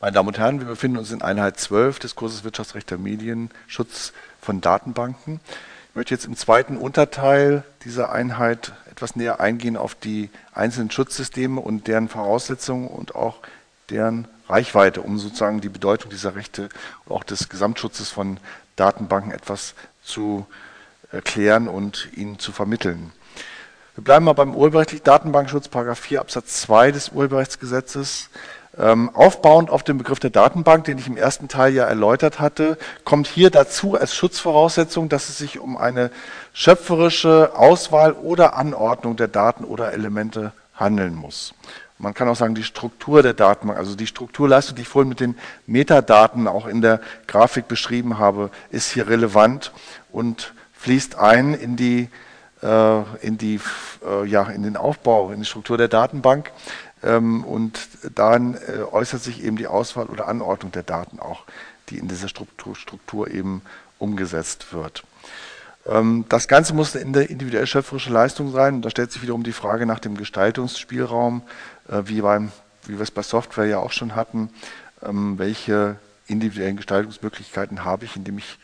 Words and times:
Meine 0.00 0.12
Damen 0.12 0.28
und 0.28 0.38
Herren, 0.38 0.60
wir 0.60 0.66
befinden 0.66 0.98
uns 0.98 1.12
in 1.12 1.22
Einheit 1.22 1.58
12 1.58 1.98
des 1.98 2.14
Kurses 2.14 2.44
Wirtschaftsrecht 2.44 2.90
der 2.90 2.98
Medien, 2.98 3.50
Schutz 3.66 4.12
von 4.40 4.60
Datenbanken. 4.60 5.40
Ich 5.90 5.96
möchte 5.96 6.12
jetzt 6.12 6.26
im 6.26 6.36
zweiten 6.36 6.76
Unterteil 6.76 7.62
dieser 7.84 8.12
Einheit 8.12 8.72
etwas 8.90 9.16
näher 9.16 9.40
eingehen 9.40 9.76
auf 9.76 9.94
die 9.94 10.30
einzelnen 10.52 10.90
Schutzsysteme 10.90 11.60
und 11.60 11.86
deren 11.86 12.08
Voraussetzungen 12.08 12.88
und 12.88 13.14
auch 13.14 13.38
deren 13.88 14.26
Reichweite, 14.48 15.00
um 15.00 15.18
sozusagen 15.18 15.60
die 15.60 15.68
Bedeutung 15.68 16.10
dieser 16.10 16.34
Rechte 16.34 16.68
und 17.06 17.14
auch 17.14 17.24
des 17.24 17.48
Gesamtschutzes 17.48 18.10
von 18.10 18.38
Datenbanken 18.76 19.30
etwas 19.30 19.74
zu 20.02 20.46
erklären 21.12 21.68
und 21.68 22.08
Ihnen 22.14 22.38
zu 22.38 22.52
vermitteln. 22.52 23.12
Wir 23.94 24.02
bleiben 24.02 24.24
mal 24.24 24.32
beim 24.32 24.56
urheberrechtlichen 24.56 25.04
Datenbankschutz, 25.04 25.68
Paragraph 25.68 26.00
4 26.00 26.20
Absatz 26.20 26.62
2 26.62 26.90
des 26.90 27.10
Urheberrechtsgesetzes. 27.10 28.28
Ähm, 28.76 29.10
aufbauend 29.14 29.70
auf 29.70 29.84
den 29.84 29.98
Begriff 29.98 30.18
der 30.18 30.30
Datenbank, 30.30 30.84
den 30.84 30.98
ich 30.98 31.06
im 31.06 31.16
ersten 31.16 31.46
Teil 31.46 31.72
ja 31.72 31.84
erläutert 31.84 32.40
hatte, 32.40 32.76
kommt 33.04 33.28
hier 33.28 33.50
dazu 33.50 33.94
als 33.94 34.14
Schutzvoraussetzung, 34.14 35.08
dass 35.08 35.28
es 35.28 35.38
sich 35.38 35.60
um 35.60 35.76
eine 35.76 36.10
schöpferische 36.52 37.52
Auswahl 37.54 38.12
oder 38.12 38.56
Anordnung 38.56 39.16
der 39.16 39.28
Daten 39.28 39.64
oder 39.64 39.92
Elemente 39.92 40.52
handeln 40.74 41.14
muss. 41.14 41.54
Man 41.98 42.14
kann 42.14 42.28
auch 42.28 42.34
sagen, 42.34 42.56
die 42.56 42.64
Struktur 42.64 43.22
der 43.22 43.34
Datenbank, 43.34 43.78
also 43.78 43.94
die 43.94 44.08
Strukturleistung, 44.08 44.74
die 44.74 44.82
ich 44.82 44.88
vorhin 44.88 45.08
mit 45.08 45.20
den 45.20 45.36
Metadaten 45.66 46.48
auch 46.48 46.66
in 46.66 46.82
der 46.82 47.00
Grafik 47.28 47.68
beschrieben 47.68 48.18
habe, 48.18 48.50
ist 48.70 48.90
hier 48.90 49.08
relevant 49.08 49.72
und 50.10 50.52
fließt 50.72 51.16
ein 51.16 51.54
in 51.54 51.76
die 51.76 52.08
äh, 52.62 53.02
in 53.20 53.38
die 53.38 53.60
äh, 54.04 54.26
ja 54.26 54.42
in 54.44 54.64
den 54.64 54.76
Aufbau, 54.76 55.30
in 55.30 55.40
die 55.40 55.46
Struktur 55.46 55.78
der 55.78 55.88
Datenbank. 55.88 56.50
Ähm, 57.04 57.44
und 57.44 57.88
dann 58.14 58.54
äh, 58.54 58.82
äußert 58.90 59.22
sich 59.22 59.44
eben 59.44 59.56
die 59.56 59.66
Auswahl 59.66 60.06
oder 60.06 60.26
Anordnung 60.26 60.72
der 60.72 60.82
Daten 60.82 61.20
auch, 61.20 61.44
die 61.90 61.98
in 61.98 62.08
dieser 62.08 62.28
Struktur, 62.28 62.74
Struktur 62.74 63.30
eben 63.30 63.62
umgesetzt 63.98 64.72
wird. 64.72 65.04
Ähm, 65.86 66.24
das 66.28 66.48
Ganze 66.48 66.74
muss 66.74 66.96
eine 66.96 67.24
individuell 67.24 67.66
schöpferische 67.66 68.12
Leistung 68.12 68.52
sein. 68.52 68.76
Und 68.76 68.82
da 68.82 68.90
stellt 68.90 69.12
sich 69.12 69.22
wiederum 69.22 69.42
die 69.42 69.52
Frage 69.52 69.86
nach 69.86 70.00
dem 70.00 70.16
Gestaltungsspielraum, 70.16 71.42
äh, 71.88 72.02
wie, 72.06 72.22
beim, 72.22 72.52
wie 72.86 72.94
wir 72.94 73.02
es 73.02 73.10
bei 73.10 73.22
Software 73.22 73.66
ja 73.66 73.78
auch 73.78 73.92
schon 73.92 74.16
hatten. 74.16 74.50
Ähm, 75.02 75.38
welche 75.38 75.96
individuellen 76.26 76.76
Gestaltungsmöglichkeiten 76.76 77.84
habe 77.84 78.06
ich, 78.06 78.16
indem 78.16 78.38
ich 78.38 78.58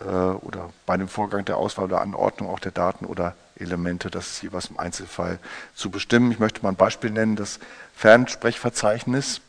äh, 0.00 0.04
oder 0.04 0.70
bei 0.84 0.96
dem 0.98 1.08
Vorgang 1.08 1.44
der 1.44 1.56
Auswahl 1.56 1.86
oder 1.86 2.02
Anordnung 2.02 2.50
auch 2.50 2.58
der 2.58 2.72
Daten 2.72 3.06
oder 3.06 3.34
Elemente, 3.60 4.10
das 4.10 4.32
ist 4.32 4.42
jeweils 4.42 4.66
im 4.66 4.78
Einzelfall 4.78 5.38
zu 5.74 5.90
bestimmen. 5.90 6.30
Ich 6.32 6.38
möchte 6.38 6.62
mal 6.62 6.70
ein 6.70 6.76
Beispiel 6.76 7.10
nennen, 7.10 7.36
das 7.36 7.58
Fernsprechverzeichnis, 7.96 9.40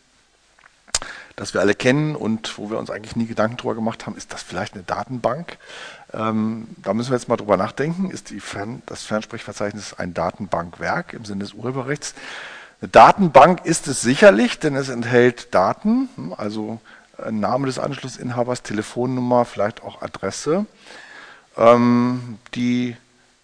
das 1.35 1.53
wir 1.53 1.61
alle 1.61 1.75
kennen 1.75 2.15
und 2.15 2.57
wo 2.57 2.69
wir 2.69 2.77
uns 2.77 2.89
eigentlich 2.89 3.15
nie 3.15 3.25
Gedanken 3.25 3.57
darüber 3.57 3.75
gemacht 3.75 4.05
haben, 4.05 4.17
ist 4.17 4.33
das 4.33 4.43
vielleicht 4.43 4.73
eine 4.73 4.83
Datenbank? 4.83 5.57
Ähm, 6.13 6.67
da 6.77 6.93
müssen 6.93 7.11
wir 7.11 7.17
jetzt 7.17 7.29
mal 7.29 7.37
drüber 7.37 7.55
nachdenken. 7.55 8.11
Ist 8.11 8.29
Fern-, 8.39 8.81
das 8.85 9.03
Fernsprechverzeichnis 9.03 9.93
ein 9.93 10.13
Datenbankwerk 10.13 11.13
im 11.13 11.25
Sinne 11.25 11.43
des 11.43 11.53
Urheberrechts? 11.53 12.15
Eine 12.81 12.89
Datenbank 12.89 13.65
ist 13.65 13.87
es 13.87 14.01
sicherlich, 14.01 14.59
denn 14.59 14.75
es 14.75 14.89
enthält 14.89 15.53
Daten, 15.53 16.09
also 16.37 16.79
Name 17.29 17.67
des 17.67 17.79
Anschlussinhabers, 17.79 18.63
Telefonnummer, 18.63 19.45
vielleicht 19.45 19.83
auch 19.83 20.01
Adresse, 20.01 20.65
ähm, 21.57 22.37
die 22.55 22.95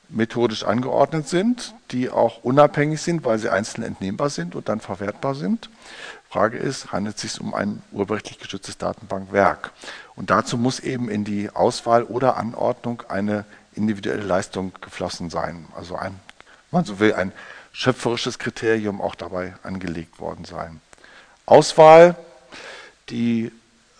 methodisch 0.09 0.63
angeordnet 0.63 1.27
sind, 1.27 1.73
die 1.91 2.09
auch 2.09 2.43
unabhängig 2.43 3.01
sind, 3.01 3.25
weil 3.25 3.39
sie 3.39 3.49
einzeln 3.49 3.83
entnehmbar 3.83 4.29
sind 4.29 4.55
und 4.55 4.69
dann 4.69 4.79
verwertbar 4.79 5.35
sind. 5.35 5.69
Frage 6.29 6.57
ist, 6.57 6.91
handelt 6.91 7.15
es 7.15 7.21
sich 7.21 7.41
um 7.41 7.53
ein 7.53 7.81
urheberrechtlich 7.91 8.39
geschütztes 8.39 8.77
Datenbankwerk? 8.77 9.71
Und 10.15 10.29
dazu 10.29 10.57
muss 10.57 10.79
eben 10.79 11.09
in 11.09 11.23
die 11.23 11.49
Auswahl 11.49 12.03
oder 12.03 12.37
Anordnung 12.37 13.03
eine 13.07 13.45
individuelle 13.73 14.23
Leistung 14.23 14.73
geflossen 14.81 15.29
sein. 15.29 15.67
Also 15.75 15.95
ein, 15.95 16.19
wenn 16.71 16.79
man 16.79 16.85
so 16.85 16.99
will, 16.99 17.13
ein 17.13 17.31
schöpferisches 17.71 18.39
Kriterium 18.39 19.01
auch 19.01 19.15
dabei 19.15 19.53
angelegt 19.63 20.19
worden 20.19 20.45
sein. 20.45 20.81
Auswahl, 21.45 22.15
die 23.09 23.51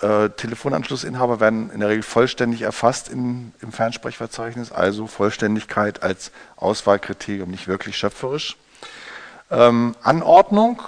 äh, 0.02 0.30
Telefonanschlussinhaber 0.30 1.40
werden 1.40 1.72
in 1.72 1.80
der 1.80 1.90
Regel 1.90 2.04
vollständig 2.04 2.62
erfasst 2.62 3.10
in, 3.10 3.54
im 3.62 3.72
Fernsprechverzeichnis, 3.72 4.72
also 4.72 5.08
Vollständigkeit 5.08 6.04
als 6.04 6.32
Auswahlkriterium, 6.58 7.50
nicht 7.50 7.68
wirklich 7.68 7.98
schöpferisch. 7.98 8.58
Ähm, 9.50 9.96
Anordnung, 10.02 10.82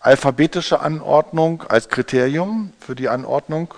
alphabetische 0.00 0.80
Anordnung 0.80 1.64
als 1.68 1.88
Kriterium 1.88 2.72
für 2.80 2.94
die 2.94 3.08
Anordnung 3.08 3.74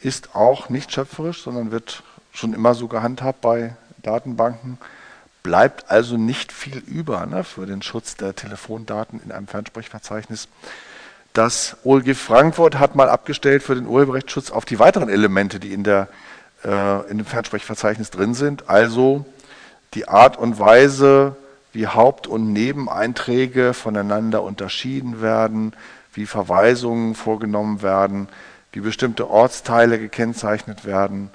ist 0.00 0.34
auch 0.34 0.68
nicht 0.68 0.92
schöpferisch, 0.92 1.42
sondern 1.42 1.70
wird 1.70 2.02
schon 2.32 2.54
immer 2.54 2.74
so 2.74 2.88
gehandhabt 2.88 3.40
bei 3.40 3.76
Datenbanken. 4.02 4.78
Bleibt 5.42 5.90
also 5.90 6.16
nicht 6.16 6.50
viel 6.50 6.78
über 6.78 7.24
ne, 7.26 7.44
für 7.44 7.66
den 7.66 7.82
Schutz 7.82 8.16
der 8.16 8.34
Telefondaten 8.34 9.20
in 9.24 9.30
einem 9.30 9.46
Fernsprechverzeichnis. 9.46 10.48
Das 11.36 11.76
OLG 11.84 12.14
Frankfurt 12.14 12.78
hat 12.78 12.96
mal 12.96 13.10
abgestellt 13.10 13.62
für 13.62 13.74
den 13.74 13.86
Urheberrechtsschutz 13.86 14.50
auf 14.50 14.64
die 14.64 14.78
weiteren 14.78 15.10
Elemente, 15.10 15.60
die 15.60 15.74
in, 15.74 15.84
der, 15.84 16.08
äh, 16.64 17.10
in 17.10 17.18
dem 17.18 17.26
Fernsprechverzeichnis 17.26 18.08
drin 18.08 18.32
sind, 18.32 18.70
also 18.70 19.26
die 19.92 20.08
Art 20.08 20.38
und 20.38 20.58
Weise, 20.58 21.36
wie 21.74 21.88
Haupt- 21.88 22.26
und 22.26 22.54
Nebeneinträge 22.54 23.74
voneinander 23.74 24.42
unterschieden 24.42 25.20
werden, 25.20 25.74
wie 26.14 26.24
Verweisungen 26.24 27.14
vorgenommen 27.14 27.82
werden, 27.82 28.28
wie 28.72 28.80
bestimmte 28.80 29.28
Ortsteile 29.28 29.98
gekennzeichnet 29.98 30.86
werden 30.86 31.28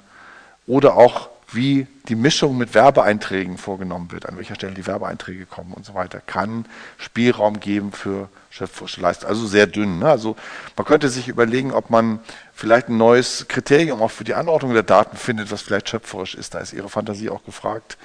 oder 0.66 0.96
auch 0.96 1.28
wie 1.54 1.86
die 2.08 2.14
Mischung 2.14 2.58
mit 2.58 2.74
Werbeeinträgen 2.74 3.58
vorgenommen 3.58 4.10
wird, 4.10 4.28
an 4.28 4.36
welcher 4.36 4.54
Stelle 4.54 4.74
die 4.74 4.86
Werbeeinträge 4.86 5.46
kommen 5.46 5.72
und 5.72 5.84
so 5.84 5.94
weiter, 5.94 6.20
kann 6.20 6.66
Spielraum 6.98 7.60
geben 7.60 7.92
für 7.92 8.28
schöpferische 8.50 9.00
Leistung. 9.00 9.28
Also 9.28 9.46
sehr 9.46 9.66
dünn. 9.66 10.00
Ne? 10.00 10.08
Also 10.08 10.36
man 10.76 10.86
könnte 10.86 11.08
sich 11.08 11.28
überlegen, 11.28 11.72
ob 11.72 11.90
man 11.90 12.20
vielleicht 12.52 12.88
ein 12.88 12.96
neues 12.96 13.46
Kriterium 13.48 14.02
auch 14.02 14.10
für 14.10 14.24
die 14.24 14.34
Anordnung 14.34 14.74
der 14.74 14.82
Daten 14.82 15.16
findet, 15.16 15.50
was 15.50 15.62
vielleicht 15.62 15.88
schöpferisch 15.88 16.34
ist. 16.34 16.54
Da 16.54 16.58
ist 16.58 16.72
Ihre 16.72 16.88
Fantasie 16.88 17.30
auch 17.30 17.44
gefragt. 17.44 17.96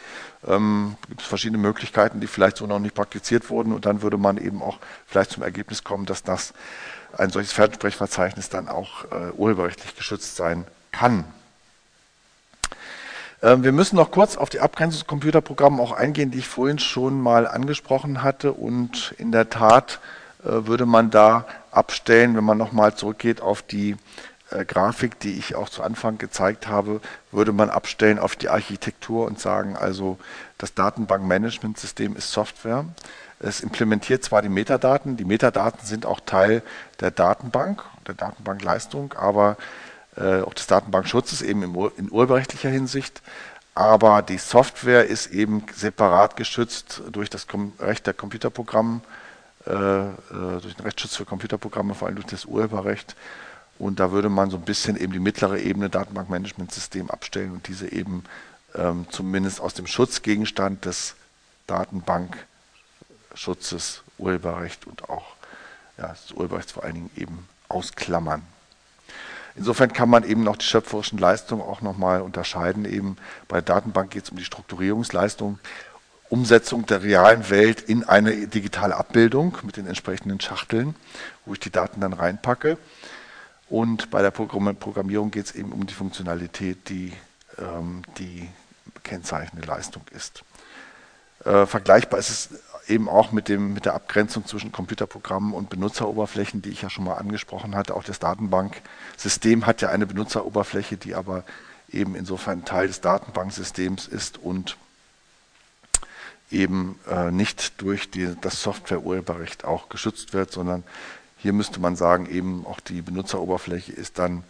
Ähm, 0.47 0.95
gibt 1.09 1.21
es 1.21 1.27
verschiedene 1.27 1.57
Möglichkeiten, 1.57 2.19
die 2.19 2.27
vielleicht 2.27 2.57
so 2.57 2.67
noch 2.67 2.79
nicht 2.79 2.95
praktiziert 2.95 3.49
wurden 3.49 3.73
und 3.73 3.85
dann 3.85 4.01
würde 4.01 4.17
man 4.17 4.37
eben 4.37 4.61
auch 4.61 4.77
vielleicht 5.05 5.31
zum 5.31 5.43
Ergebnis 5.43 5.83
kommen, 5.83 6.05
dass 6.05 6.23
das 6.23 6.53
ein 7.17 7.29
solches 7.29 7.53
Fernsprechverzeichnis 7.53 8.49
dann 8.49 8.67
auch 8.69 9.05
äh, 9.05 9.31
urheberrechtlich 9.35 9.95
geschützt 9.95 10.35
sein 10.35 10.65
kann. 10.91 11.25
Ähm, 13.41 13.63
wir 13.63 13.71
müssen 13.71 13.95
noch 13.95 14.11
kurz 14.11 14.37
auf 14.37 14.49
die 14.49 14.59
Abgrenzung 14.59 14.99
des 14.99 15.07
Computerprogramms 15.07 15.79
auch 15.79 15.91
eingehen, 15.91 16.31
die 16.31 16.39
ich 16.39 16.47
vorhin 16.47 16.79
schon 16.79 17.21
mal 17.21 17.47
angesprochen 17.47 18.23
hatte. 18.23 18.53
Und 18.53 19.13
in 19.17 19.31
der 19.31 19.49
Tat 19.49 19.99
äh, 20.43 20.67
würde 20.67 20.85
man 20.85 21.11
da 21.11 21.45
abstellen, 21.71 22.35
wenn 22.35 22.43
man 22.43 22.57
nochmal 22.57 22.95
zurückgeht 22.95 23.41
auf 23.41 23.61
die 23.61 23.95
äh, 24.49 24.65
Grafik, 24.65 25.19
die 25.19 25.37
ich 25.37 25.55
auch 25.55 25.69
zu 25.69 25.83
Anfang 25.83 26.17
gezeigt 26.17 26.67
habe, 26.67 27.01
würde 27.31 27.51
man 27.51 27.69
abstellen 27.69 28.19
auf 28.19 28.35
die 28.35 28.49
Architektur 28.49 29.27
und 29.27 29.39
sagen, 29.39 29.75
also 29.75 30.17
das 30.57 30.73
Datenbankmanagementsystem 30.73 32.15
ist 32.15 32.31
Software. 32.31 32.85
Es 33.39 33.61
implementiert 33.61 34.23
zwar 34.23 34.41
die 34.41 34.49
Metadaten, 34.49 35.15
die 35.15 35.25
Metadaten 35.25 35.85
sind 35.85 36.07
auch 36.07 36.19
Teil 36.19 36.63
der 37.01 37.11
Datenbank, 37.11 37.83
der 38.07 38.15
Datenbankleistung, 38.15 39.13
aber 39.13 39.57
äh, 40.17 40.41
auch 40.41 40.53
des 40.53 40.67
Datenbankschutzes 40.67 41.41
eben 41.41 41.63
in 41.63 42.11
urheberrechtlicher 42.11 42.69
Hinsicht. 42.69 43.21
Aber 43.75 44.23
die 44.23 44.39
Software 44.39 45.05
ist 45.05 45.27
eben 45.27 45.63
separat 45.75 46.35
geschützt 46.35 47.03
durch 47.11 47.29
das 47.29 47.45
Recht 47.79 48.07
der 48.07 48.15
Computerprogramme, 48.15 49.01
äh, 49.67 49.71
äh, 49.71 50.11
durch 50.61 50.75
den 50.75 50.83
Rechtsschutz 50.83 51.15
für 51.15 51.25
Computerprogramme, 51.25 51.93
vor 51.93 52.07
allem 52.07 52.15
durch 52.15 52.27
das 52.27 52.45
Urheberrecht. 52.45 53.15
Und 53.77 53.99
da 53.99 54.11
würde 54.11 54.29
man 54.29 54.49
so 54.49 54.57
ein 54.57 54.63
bisschen 54.63 54.97
eben 54.97 55.13
die 55.13 55.19
mittlere 55.19 55.59
Ebene 55.59 55.89
Datenbankmanagementsystem 55.89 57.11
abstellen 57.11 57.51
und 57.51 57.67
diese 57.67 57.91
eben 57.91 58.23
ähm, 58.73 59.05
zumindest 59.11 59.61
aus 59.61 59.75
dem 59.75 59.85
Schutzgegenstand 59.85 60.85
des 60.85 61.13
Datenbankschutzes, 61.67 64.01
Urheberrecht 64.17 64.87
und 64.87 65.07
auch 65.07 65.35
ja, 65.99 66.07
des 66.07 66.31
Urheberrechts 66.31 66.71
vor 66.71 66.83
allen 66.83 66.95
Dingen 66.95 67.11
eben 67.15 67.47
ausklammern. 67.69 68.41
Insofern 69.57 69.91
kann 69.91 70.09
man 70.09 70.23
eben 70.23 70.43
noch 70.43 70.55
die 70.55 70.65
schöpferischen 70.65 71.17
Leistungen 71.17 71.61
auch 71.61 71.81
nochmal 71.81 72.21
unterscheiden. 72.21 72.85
Eben 72.85 73.17
bei 73.47 73.57
der 73.57 73.75
Datenbank 73.75 74.11
geht 74.11 74.23
es 74.25 74.29
um 74.29 74.37
die 74.37 74.45
Strukturierungsleistung, 74.45 75.57
Umsetzung 76.29 76.85
der 76.85 77.03
realen 77.03 77.49
Welt 77.49 77.81
in 77.81 78.03
eine 78.03 78.47
digitale 78.47 78.95
Abbildung 78.95 79.57
mit 79.63 79.77
den 79.77 79.87
entsprechenden 79.87 80.39
Schachteln, 80.39 80.95
wo 81.45 81.53
ich 81.53 81.59
die 81.59 81.71
Daten 81.71 82.01
dann 82.01 82.13
reinpacke. 82.13 82.77
Und 83.69 84.11
bei 84.11 84.21
der 84.21 84.31
Programmierung 84.31 85.31
geht 85.31 85.47
es 85.47 85.55
eben 85.55 85.71
um 85.71 85.87
die 85.87 85.93
Funktionalität, 85.93 86.89
die 86.89 87.13
ähm, 87.57 88.03
die 88.17 88.47
kennzeichnende 89.03 89.67
Leistung 89.67 90.03
ist. 90.11 90.43
Äh, 91.43 91.65
vergleichbar 91.65 92.19
ist 92.19 92.29
es 92.29 92.49
eben 92.87 93.09
auch 93.09 93.31
mit, 93.31 93.49
dem, 93.49 93.73
mit 93.73 93.85
der 93.85 93.93
Abgrenzung 93.93 94.45
zwischen 94.45 94.71
Computerprogrammen 94.71 95.53
und 95.53 95.69
Benutzeroberflächen, 95.69 96.61
die 96.61 96.69
ich 96.69 96.81
ja 96.81 96.89
schon 96.89 97.03
mal 97.03 97.15
angesprochen 97.15 97.75
hatte. 97.75 97.95
Auch 97.95 98.03
das 98.03 98.19
Datenbanksystem 98.19 99.65
hat 99.65 99.81
ja 99.81 99.89
eine 99.89 100.05
Benutzeroberfläche, 100.05 100.97
die 100.97 101.15
aber 101.15 101.43
eben 101.89 102.15
insofern 102.15 102.65
Teil 102.65 102.87
des 102.87 103.01
Datenbanksystems 103.01 104.07
ist 104.07 104.37
und 104.37 104.77
eben 106.51 106.99
äh, 107.09 107.31
nicht 107.31 107.81
durch 107.81 108.09
die, 108.09 108.35
das 108.39 108.61
Softwareurheberrecht 108.61 109.65
auch 109.65 109.89
geschützt 109.89 110.33
wird, 110.33 110.51
sondern 110.51 110.83
hier 111.37 111.53
müsste 111.53 111.79
man 111.79 111.95
sagen, 111.95 112.29
eben 112.29 112.65
auch 112.65 112.79
die 112.79 113.01
Benutzeroberfläche 113.01 113.91
ist 113.91 114.17
dann 114.17 114.43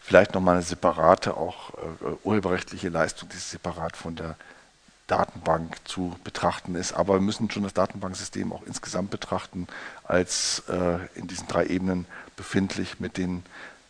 vielleicht 0.00 0.34
nochmal 0.34 0.56
eine 0.56 0.64
separate, 0.64 1.36
auch 1.36 1.70
äh, 1.74 2.16
urheberrechtliche 2.24 2.88
Leistung, 2.88 3.28
die 3.28 3.38
separat 3.38 3.96
von 3.96 4.16
der 4.16 4.36
Datenbank 5.12 5.76
zu 5.84 6.16
betrachten 6.24 6.74
ist. 6.74 6.94
Aber 6.94 7.14
wir 7.14 7.20
müssen 7.20 7.50
schon 7.50 7.64
das 7.64 7.74
Datenbanksystem 7.74 8.50
auch 8.50 8.62
insgesamt 8.62 9.10
betrachten, 9.10 9.66
als 10.04 10.62
äh, 10.70 11.06
in 11.18 11.28
diesen 11.28 11.48
drei 11.48 11.66
Ebenen 11.66 12.06
befindlich 12.34 12.98
mit 12.98 13.18
den 13.18 13.42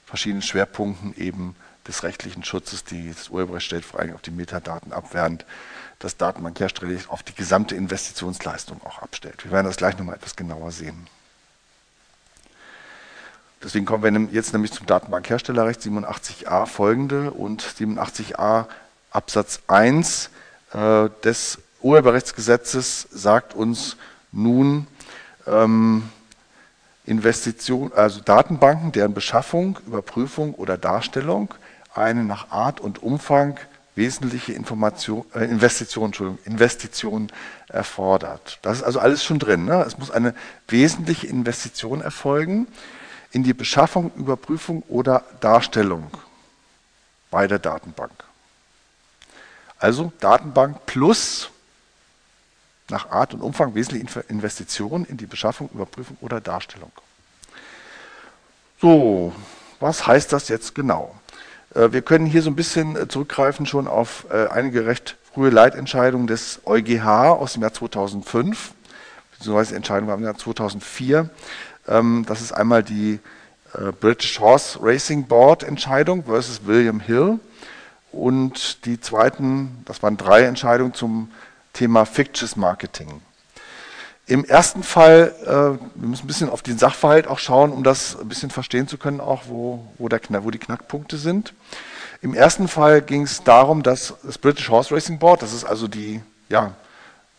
verschiedenen 0.05 0.43
Schwerpunkten 0.43 1.17
eben 1.17 1.55
des 1.87 2.03
rechtlichen 2.03 2.43
Schutzes, 2.43 2.83
die 2.83 3.13
das 3.13 3.29
Urheberrecht 3.29 3.67
stellt, 3.67 3.85
vor 3.85 4.01
allem 4.01 4.15
auf 4.15 4.23
die 4.23 4.33
Metadaten 4.33 4.93
ab, 4.93 5.11
während 5.13 5.47
das 6.01 6.17
Datenbankhersteller 6.17 6.99
auf 7.07 7.23
die 7.23 7.35
gesamte 7.35 7.77
Investitionsleistung 7.77 8.83
auch 8.85 9.01
abstellt. 9.01 9.45
Wir 9.45 9.53
werden 9.53 9.67
das 9.67 9.77
gleich 9.77 9.97
nochmal 9.97 10.17
etwas 10.17 10.35
genauer 10.35 10.73
sehen. 10.73 11.07
Deswegen 13.63 13.87
kommen 13.87 14.03
wir 14.03 14.35
jetzt 14.35 14.53
nämlich 14.53 14.73
zum 14.73 14.87
Datenbankherstellerrecht 14.87 15.81
87a 15.83 16.67
folgende 16.67 17.31
und 17.31 17.63
87a 17.63 18.67
Absatz 19.13 19.61
1 19.69 20.31
äh, 20.73 21.09
des 21.25 21.59
Urheberrechtsgesetzes 21.81 23.09
sagt 23.11 23.55
uns 23.55 23.97
nun, 24.31 24.87
ähm, 25.47 26.05
Investition, 27.05 27.93
also 27.95 28.21
Datenbanken, 28.21 28.93
deren 28.93 29.13
Beschaffung, 29.13 29.79
Überprüfung 29.87 30.55
oder 30.55 30.79
Darstellung 30.79 31.53
eine 31.95 32.25
nach 32.25 32.51
Art 32.51 32.81
und 32.81 33.03
Umfang 33.03 33.59
wesentliche 33.95 34.53
Information, 34.53 35.25
äh, 35.35 35.45
Investition, 35.45 36.07
Entschuldigung, 36.07 36.39
Investition 36.45 37.31
erfordert. 37.69 38.59
Das 38.63 38.79
ist 38.79 38.85
also 38.85 39.01
alles 39.01 39.23
schon 39.25 39.39
drin. 39.39 39.65
Ne? 39.65 39.83
Es 39.87 39.99
muss 39.99 40.11
eine 40.11 40.35
wesentliche 40.69 41.27
Investition 41.27 42.01
erfolgen 42.01 42.67
in 43.33 43.43
die 43.43 43.53
Beschaffung, 43.53 44.13
Überprüfung 44.17 44.83
oder 44.89 45.25
Darstellung 45.41 46.11
bei 47.31 47.47
der 47.47 47.59
Datenbank. 47.59 48.13
Also 49.83 50.13
Datenbank 50.21 50.87
plus 50.87 51.51
nach 52.89 53.11
Art 53.11 53.35
und 53.35 53.41
Umfang 53.41 53.75
wesentliche 53.75 54.21
Investitionen 54.29 55.05
in 55.05 55.17
die 55.17 55.27
Beschaffung, 55.27 55.69
Überprüfung 55.75 56.17
oder 56.21 56.41
Darstellung. 56.41 56.93
So, 58.81 59.33
was 59.81 60.07
heißt 60.07 60.33
das 60.33 60.47
jetzt 60.47 60.77
genau? 60.77 61.17
Äh, 61.75 61.91
wir 61.91 62.03
können 62.03 62.27
hier 62.27 62.43
so 62.43 62.51
ein 62.51 62.55
bisschen 62.55 62.95
äh, 62.95 63.09
zurückgreifen 63.09 63.67
schon 63.67 63.89
auf 63.89 64.27
äh, 64.31 64.47
einige 64.47 64.87
recht 64.87 65.17
frühe 65.35 65.51
Leitentscheidungen 65.51 66.29
des 66.29 66.61
EuGH 66.65 67.33
aus 67.33 67.55
dem 67.55 67.63
Jahr 67.63 67.73
2005, 67.73 68.75
beziehungsweise 69.33 69.75
Entscheidung 69.75 70.07
war 70.07 70.15
im 70.17 70.23
Jahr 70.23 70.39
2004. 70.39 71.29
Ähm, 71.89 72.25
das 72.29 72.41
ist 72.41 72.53
einmal 72.53 72.85
die 72.85 73.19
British 74.01 74.39
Horse 74.39 74.79
Racing 74.83 75.25
Board 75.25 75.63
Entscheidung 75.63 76.25
versus 76.25 76.67
William 76.67 77.01
Hill 77.01 77.41
und 78.13 78.85
die 78.85 79.01
zweiten, 79.01 79.83
das 79.85 80.03
waren 80.03 80.17
drei 80.17 80.43
Entscheidungen 80.43 80.95
zum 80.95 81.31
Thema 81.73 82.05
Fictitious 82.05 82.57
Marketing. 82.57 83.21
Im 84.27 84.45
ersten 84.45 84.83
Fall, 84.83 85.35
äh, 85.43 86.01
wir 86.01 86.09
müssen 86.09 86.25
ein 86.25 86.27
bisschen 86.29 86.49
auf 86.49 86.63
den 86.63 86.79
Sachverhalt 86.79 87.27
auch 87.27 87.39
schauen, 87.39 87.73
um 87.73 87.83
das 87.83 88.19
ein 88.19 88.29
bisschen 88.29 88.51
verstehen 88.51 88.87
zu 88.87 88.97
können, 88.97 89.21
auch 89.21 89.43
wo, 89.49 89.85
wo, 89.99 90.09
der, 90.09 90.21
wo 90.45 90.51
die 90.51 90.59
Knackpunkte 90.59 91.17
sind. 91.17 91.55
Im 92.21 92.35
ersten 92.35 92.69
Fall 92.69 93.03
ging 93.03 93.23
es 93.23 93.43
darum, 93.43 93.83
dass 93.83 94.15
das 94.23 94.39
British 94.39 94.69
Horse 94.69 94.95
Racing 94.95 95.19
Board, 95.19 95.43
das 95.43 95.53
ist 95.53 95.65
also 95.65 95.89
die, 95.89 96.23
ja, 96.49 96.73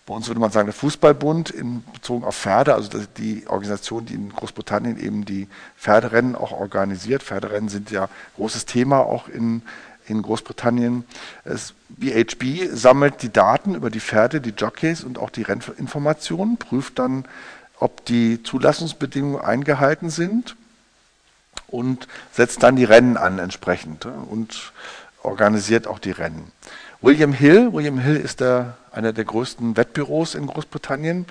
bei 0.05 0.13
uns 0.13 0.27
würde 0.27 0.41
man 0.41 0.51
sagen, 0.51 0.67
der 0.67 0.73
Fußballbund 0.73 1.49
in, 1.51 1.83
bezogen 1.93 2.25
auf 2.25 2.35
Pferde, 2.35 2.75
also 2.75 2.89
die 3.17 3.47
Organisation, 3.47 4.05
die 4.05 4.15
in 4.15 4.33
Großbritannien 4.33 4.99
eben 4.99 5.23
die 5.23 5.47
Pferderennen 5.77 6.35
auch 6.35 6.51
organisiert. 6.51 7.23
Pferderennen 7.23 7.69
sind 7.69 7.89
ja 7.89 8.09
großes 8.35 8.65
Thema 8.65 8.99
auch 8.99 9.29
in, 9.29 9.61
in 10.07 10.21
Großbritannien. 10.21 11.05
Das 11.45 11.73
BHB 11.89 12.69
sammelt 12.73 13.21
die 13.21 13.31
Daten 13.31 13.75
über 13.75 13.89
die 13.89 13.99
Pferde, 13.99 14.41
die 14.41 14.53
Jockeys 14.57 15.03
und 15.03 15.17
auch 15.17 15.29
die 15.29 15.43
Renninformationen, 15.43 16.57
prüft 16.57 16.99
dann, 16.99 17.25
ob 17.79 18.05
die 18.05 18.41
Zulassungsbedingungen 18.43 19.41
eingehalten 19.41 20.09
sind 20.09 20.55
und 21.67 22.07
setzt 22.31 22.63
dann 22.63 22.75
die 22.75 22.85
Rennen 22.85 23.17
an 23.17 23.39
entsprechend 23.39 24.05
und 24.05 24.71
organisiert 25.23 25.87
auch 25.87 25.99
die 25.99 26.11
Rennen. 26.11 26.51
William 27.01 27.33
Hill, 27.33 27.73
William 27.73 27.99
Hill 27.99 28.15
ist 28.15 28.39
der, 28.39 28.77
einer 28.91 29.11
der 29.11 29.25
größten 29.25 29.75
Wettbüros 29.75 30.35
in 30.35 30.47
Großbritannien. 30.47 31.25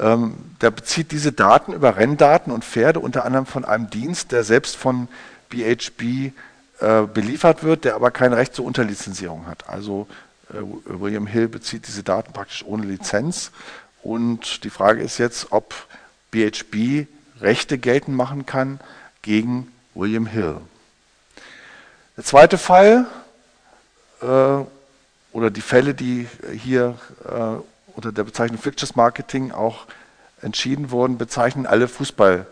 Ähm, 0.00 0.36
der 0.60 0.70
bezieht 0.70 1.12
diese 1.12 1.32
Daten 1.32 1.72
über 1.74 1.96
Renndaten 1.96 2.52
und 2.52 2.64
Pferde 2.64 3.00
unter 3.00 3.24
anderem 3.24 3.44
von 3.44 3.64
einem 3.64 3.90
Dienst, 3.90 4.32
der 4.32 4.42
selbst 4.42 4.76
von 4.76 5.08
BHB 5.50 6.32
äh, 6.82 7.06
beliefert 7.06 7.62
wird, 7.62 7.84
der 7.84 7.94
aber 7.94 8.10
kein 8.10 8.32
Recht 8.32 8.56
zur 8.56 8.64
Unterlizenzierung 8.64 9.46
hat. 9.46 9.68
Also 9.68 10.08
äh, 10.50 10.56
William 10.84 11.28
Hill 11.28 11.46
bezieht 11.46 11.86
diese 11.86 12.02
Daten 12.02 12.32
praktisch 12.32 12.64
ohne 12.66 12.84
Lizenz. 12.84 13.52
Und 14.02 14.64
die 14.64 14.70
Frage 14.70 15.00
ist 15.00 15.18
jetzt, 15.18 15.52
ob 15.52 15.74
BHB 16.32 17.06
Rechte 17.40 17.78
geltend 17.78 18.16
machen 18.16 18.46
kann 18.46 18.80
gegen 19.22 19.70
William 19.94 20.26
Hill. 20.26 20.56
Der 22.16 22.24
zweite 22.24 22.58
Fall 22.58 23.06
äh, 24.20 24.26
oder 25.30 25.50
die 25.52 25.60
Fälle, 25.60 25.94
die 25.94 26.26
hier 26.52 26.98
äh, 27.24 27.62
unter 27.94 28.10
der 28.10 28.24
Bezeichnung 28.24 28.60
Fictitious 28.60 28.96
Marketing 28.96 29.52
auch 29.52 29.86
entschieden 30.40 30.90
wurden, 30.90 31.16
bezeichnen 31.16 31.64
alle 31.64 31.86
Fußball- 31.86 32.44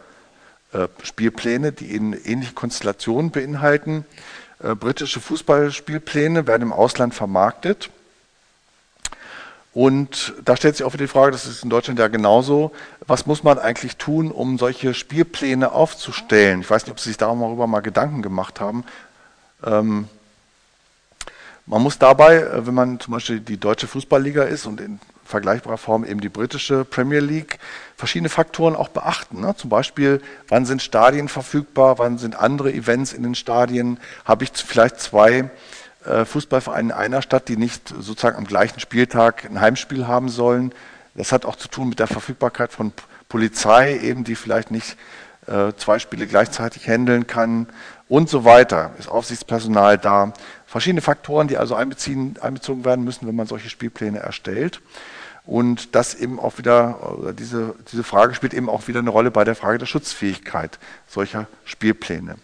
Spielpläne, 1.02 1.72
die 1.72 1.94
in 1.94 2.12
ähnliche 2.12 2.52
Konstellationen 2.52 3.30
beinhalten. 3.30 4.04
Äh, 4.62 4.74
britische 4.74 5.20
Fußballspielpläne 5.20 6.46
werden 6.46 6.62
im 6.62 6.72
Ausland 6.72 7.14
vermarktet. 7.14 7.90
Und 9.72 10.34
da 10.44 10.56
stellt 10.56 10.76
sich 10.76 10.84
auch 10.84 10.92
wieder 10.92 11.04
die 11.04 11.10
Frage, 11.10 11.30
das 11.30 11.46
ist 11.46 11.62
in 11.62 11.70
Deutschland 11.70 11.98
ja 12.00 12.08
genauso, 12.08 12.72
was 13.06 13.26
muss 13.26 13.44
man 13.44 13.58
eigentlich 13.58 13.96
tun, 13.96 14.32
um 14.32 14.58
solche 14.58 14.94
Spielpläne 14.94 15.70
aufzustellen? 15.70 16.62
Ich 16.62 16.70
weiß 16.70 16.84
nicht, 16.84 16.92
ob 16.92 16.98
Sie 16.98 17.10
sich 17.10 17.18
darüber 17.18 17.66
mal 17.68 17.80
Gedanken 17.80 18.20
gemacht 18.20 18.60
haben. 18.60 18.84
Ähm, 19.64 20.08
man 21.66 21.82
muss 21.82 21.98
dabei, 21.98 22.38
äh, 22.38 22.66
wenn 22.66 22.74
man 22.74 22.98
zum 22.98 23.12
Beispiel 23.12 23.38
die 23.38 23.58
deutsche 23.58 23.86
Fußballliga 23.86 24.42
ist 24.42 24.66
und 24.66 24.80
in 24.80 24.98
vergleichbarer 25.30 25.78
Form 25.78 26.04
eben 26.04 26.20
die 26.20 26.28
britische 26.28 26.84
Premier 26.84 27.20
League, 27.20 27.58
verschiedene 27.96 28.28
Faktoren 28.28 28.76
auch 28.76 28.88
beachten. 28.88 29.40
Ne? 29.40 29.54
Zum 29.56 29.70
Beispiel, 29.70 30.20
wann 30.48 30.66
sind 30.66 30.82
Stadien 30.82 31.28
verfügbar, 31.28 31.98
wann 31.98 32.18
sind 32.18 32.38
andere 32.38 32.72
Events 32.72 33.12
in 33.12 33.22
den 33.22 33.34
Stadien, 33.34 33.98
habe 34.24 34.44
ich 34.44 34.50
vielleicht 34.54 35.00
zwei 35.00 35.50
äh, 36.04 36.24
Fußballvereine 36.24 36.92
in 36.92 36.98
einer 36.98 37.22
Stadt, 37.22 37.48
die 37.48 37.56
nicht 37.56 37.88
sozusagen 37.88 38.36
am 38.36 38.44
gleichen 38.44 38.80
Spieltag 38.80 39.44
ein 39.44 39.60
Heimspiel 39.60 40.06
haben 40.06 40.28
sollen. 40.28 40.72
Das 41.14 41.32
hat 41.32 41.44
auch 41.44 41.56
zu 41.56 41.68
tun 41.68 41.88
mit 41.88 41.98
der 41.98 42.06
Verfügbarkeit 42.06 42.72
von 42.72 42.92
Polizei, 43.28 43.98
eben 43.98 44.24
die 44.24 44.34
vielleicht 44.34 44.70
nicht 44.70 44.96
äh, 45.46 45.72
zwei 45.76 45.98
Spiele 45.98 46.26
gleichzeitig 46.26 46.86
handeln 46.88 47.26
kann 47.26 47.66
und 48.08 48.28
so 48.28 48.44
weiter. 48.44 48.92
Ist 48.98 49.08
Aufsichtspersonal 49.08 49.98
da? 49.98 50.32
Verschiedene 50.66 51.00
Faktoren, 51.00 51.48
die 51.48 51.58
also 51.58 51.74
einbezogen 51.74 52.84
werden 52.84 53.04
müssen, 53.04 53.26
wenn 53.26 53.36
man 53.36 53.46
solche 53.46 53.68
Spielpläne 53.68 54.18
erstellt. 54.20 54.80
Und 55.46 55.94
das 55.94 56.14
eben 56.14 56.38
auch 56.38 56.58
wieder, 56.58 57.34
diese, 57.38 57.74
diese 57.90 58.04
Frage 58.04 58.34
spielt 58.34 58.54
eben 58.54 58.68
auch 58.68 58.88
wieder 58.88 59.00
eine 59.00 59.10
Rolle 59.10 59.30
bei 59.30 59.44
der 59.44 59.54
Frage 59.54 59.78
der 59.78 59.86
Schutzfähigkeit 59.86 60.78
solcher 61.08 61.46
Spielpläne. 61.64 62.36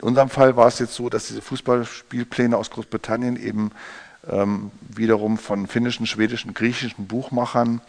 In 0.00 0.08
unserem 0.08 0.30
Fall 0.30 0.56
war 0.56 0.68
es 0.68 0.78
jetzt 0.78 0.94
so, 0.94 1.08
dass 1.08 1.26
diese 1.26 1.42
Fußballspielpläne 1.42 2.56
aus 2.56 2.70
Großbritannien 2.70 3.36
eben 3.36 3.72
ähm, 4.30 4.70
wiederum 4.88 5.38
von 5.38 5.66
finnischen, 5.66 6.06
schwedischen, 6.06 6.54
griechischen 6.54 7.06
Buchmachern 7.06 7.80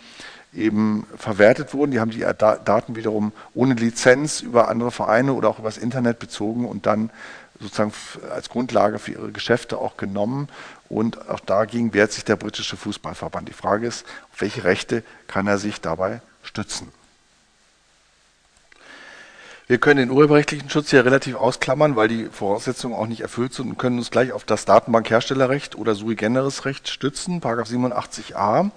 eben 0.54 1.06
verwertet 1.16 1.74
wurden. 1.74 1.92
Die 1.92 2.00
haben 2.00 2.12
die 2.12 2.26
Daten 2.38 2.96
wiederum 2.96 3.32
ohne 3.54 3.76
Lizenz 3.76 4.42
über 4.42 4.68
andere 4.68 4.92
Vereine 4.92 5.34
oder 5.34 5.50
auch 5.50 5.60
übers 5.60 5.78
Internet 5.78 6.20
bezogen 6.20 6.66
und 6.66 6.86
dann 6.86 7.12
sozusagen 7.60 7.92
als 8.32 8.50
Grundlage 8.50 9.00
für 9.00 9.12
ihre 9.12 9.32
Geschäfte 9.32 9.78
auch 9.78 9.98
genommen. 9.98 10.48
Und 10.90 11.30
auch 11.30 11.40
dagegen 11.40 11.94
wehrt 11.94 12.12
sich 12.12 12.26
der 12.26 12.36
britische 12.36 12.76
Fußballverband. 12.76 13.48
Die 13.48 13.54
Frage 13.54 13.88
ist, 13.88 14.06
auf 14.34 14.42
welche 14.42 14.64
Rechte 14.64 15.04
kann 15.28 15.48
er 15.48 15.60
sich 15.60 15.80
dabei 15.82 16.22
stützen? 16.44 16.92
Wir 19.68 19.78
können 19.78 20.00
den 20.00 20.10
urheberrechtlichen 20.10 20.68
Schutz 20.68 20.90
hier 20.90 21.06
relativ 21.06 21.36
ausklammern, 21.36 21.96
weil 21.96 22.08
die 22.08 22.26
Voraussetzungen 22.26 22.96
auch 22.96 23.06
nicht 23.06 23.22
erfüllt 23.22 23.54
sind 23.54 23.70
und 23.70 23.78
können 23.78 24.00
uns 24.00 24.10
gleich 24.10 24.32
auf 24.32 24.44
das 24.44 24.66
Datenbankherstellerrecht 24.66 25.76
oder 25.76 25.94
sui 25.94 26.16
generis 26.16 26.66
Recht 26.66 26.90
stützen, 26.90 27.40
Paragraph 27.40 27.70
87a. 27.70 28.72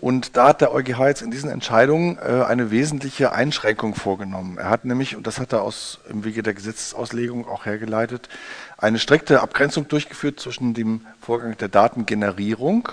Und 0.00 0.36
da 0.36 0.48
hat 0.48 0.62
der 0.62 0.72
EuGH 0.72 0.98
jetzt 1.08 1.22
in 1.22 1.30
diesen 1.30 1.50
Entscheidungen 1.50 2.16
äh, 2.16 2.42
eine 2.44 2.70
wesentliche 2.70 3.32
Einschränkung 3.32 3.94
vorgenommen. 3.94 4.56
Er 4.56 4.70
hat 4.70 4.86
nämlich, 4.86 5.14
und 5.14 5.26
das 5.26 5.38
hat 5.38 5.52
er 5.52 5.62
aus, 5.62 5.98
im 6.08 6.24
Wege 6.24 6.42
der 6.42 6.54
Gesetzesauslegung 6.54 7.46
auch 7.46 7.66
hergeleitet, 7.66 8.30
eine 8.78 8.98
strikte 8.98 9.42
Abgrenzung 9.42 9.88
durchgeführt 9.88 10.40
zwischen 10.40 10.72
dem 10.72 11.06
Vorgang 11.20 11.56
der 11.58 11.68
Datengenerierung 11.68 12.88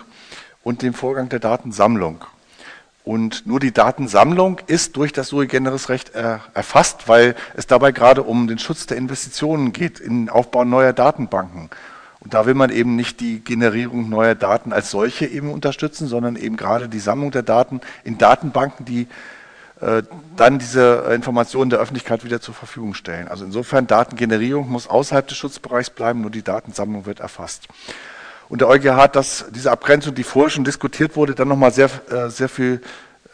und 0.64 0.82
dem 0.82 0.94
Vorgang 0.94 1.30
der 1.30 1.40
Datensammlung. 1.40 2.26
Und 3.06 3.48
nur 3.48 3.62
die 3.62 3.72
Datensammlung 3.72 4.60
ist 4.68 4.98
durch 4.98 5.14
das 5.14 5.30
Sui 5.30 5.48
Generis 5.48 5.88
Recht 5.88 6.10
er, 6.14 6.42
erfasst, 6.54 7.08
weil 7.08 7.36
es 7.56 7.66
dabei 7.66 7.94
gerade 7.94 8.22
um 8.22 8.50
den 8.50 8.60
Schutz 8.60 8.86
der 8.86 8.98
Investitionen 8.98 9.72
geht, 9.72 10.02
in 10.02 10.26
den 10.26 10.30
Aufbau 10.30 10.66
neuer 10.66 10.92
Datenbanken. 10.92 11.70
Da 12.30 12.46
will 12.46 12.54
man 12.54 12.70
eben 12.70 12.96
nicht 12.96 13.20
die 13.20 13.40
Generierung 13.44 14.10
neuer 14.10 14.36
Daten 14.36 14.74
als 14.74 14.92
solche 14.92 15.26
eben 15.26 15.52
unterstützen, 15.52 16.08
sondern 16.08 16.36
eben 16.36 16.58
gerade 16.58 16.90
die 16.90 17.00
Sammlung 17.00 17.32
der 17.32 17.44
Daten 17.44 17.82
in 18.04 18.18
Datenbanken, 18.18 18.86
die 18.86 19.08
äh, 19.80 20.02
dann 20.36 20.58
diese 20.58 21.12
Informationen 21.14 21.70
der 21.70 21.80
Öffentlichkeit 21.80 22.24
wieder 22.24 22.42
zur 22.42 22.56
Verfügung 22.56 22.96
stellen. 22.96 23.28
Also 23.28 23.46
insofern 23.46 23.86
Datengenerierung 23.86 24.70
muss 24.70 24.88
außerhalb 24.88 25.28
des 25.28 25.38
Schutzbereichs 25.38 25.92
bleiben, 25.92 26.22
nur 26.22 26.32
die 26.32 26.42
Datensammlung 26.42 27.06
wird 27.06 27.20
erfasst. 27.20 27.68
Und 28.50 28.62
der 28.62 28.70
EuGH 28.70 28.96
hat 28.96 29.16
das, 29.16 29.46
diese 29.52 29.72
Abgrenzung, 29.72 30.16
die 30.16 30.24
vorher 30.24 30.50
schon 30.50 30.64
diskutiert 30.64 31.16
wurde, 31.16 31.36
dann 31.36 31.48
nochmal 31.48 31.72
sehr, 31.72 31.90
äh, 32.10 32.30
sehr 32.30 32.50
viel 32.50 32.82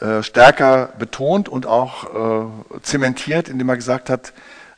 äh, 0.02 0.22
stärker 0.22 0.90
betont 1.00 1.48
und 1.48 1.66
auch 1.66 2.52
zementiert, 2.82 3.48
indem 3.48 3.70
er 3.70 3.76
gesagt 3.78 4.10
hat, 4.10 4.34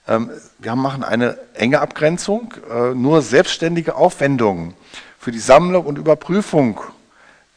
wir 0.08 0.76
machen 0.76 1.04
eine 1.04 1.38
enge 1.56 1.82
Abgrenzung, 1.82 2.54
äh, 2.70 2.94
nur 2.94 3.22
selbstständige 3.22 3.96
Aufwendungen 3.96 4.76
für 5.18 5.32
die 5.32 5.40
Sammlung 5.40 5.86
und 5.86 5.98
Überprüfung 5.98 6.80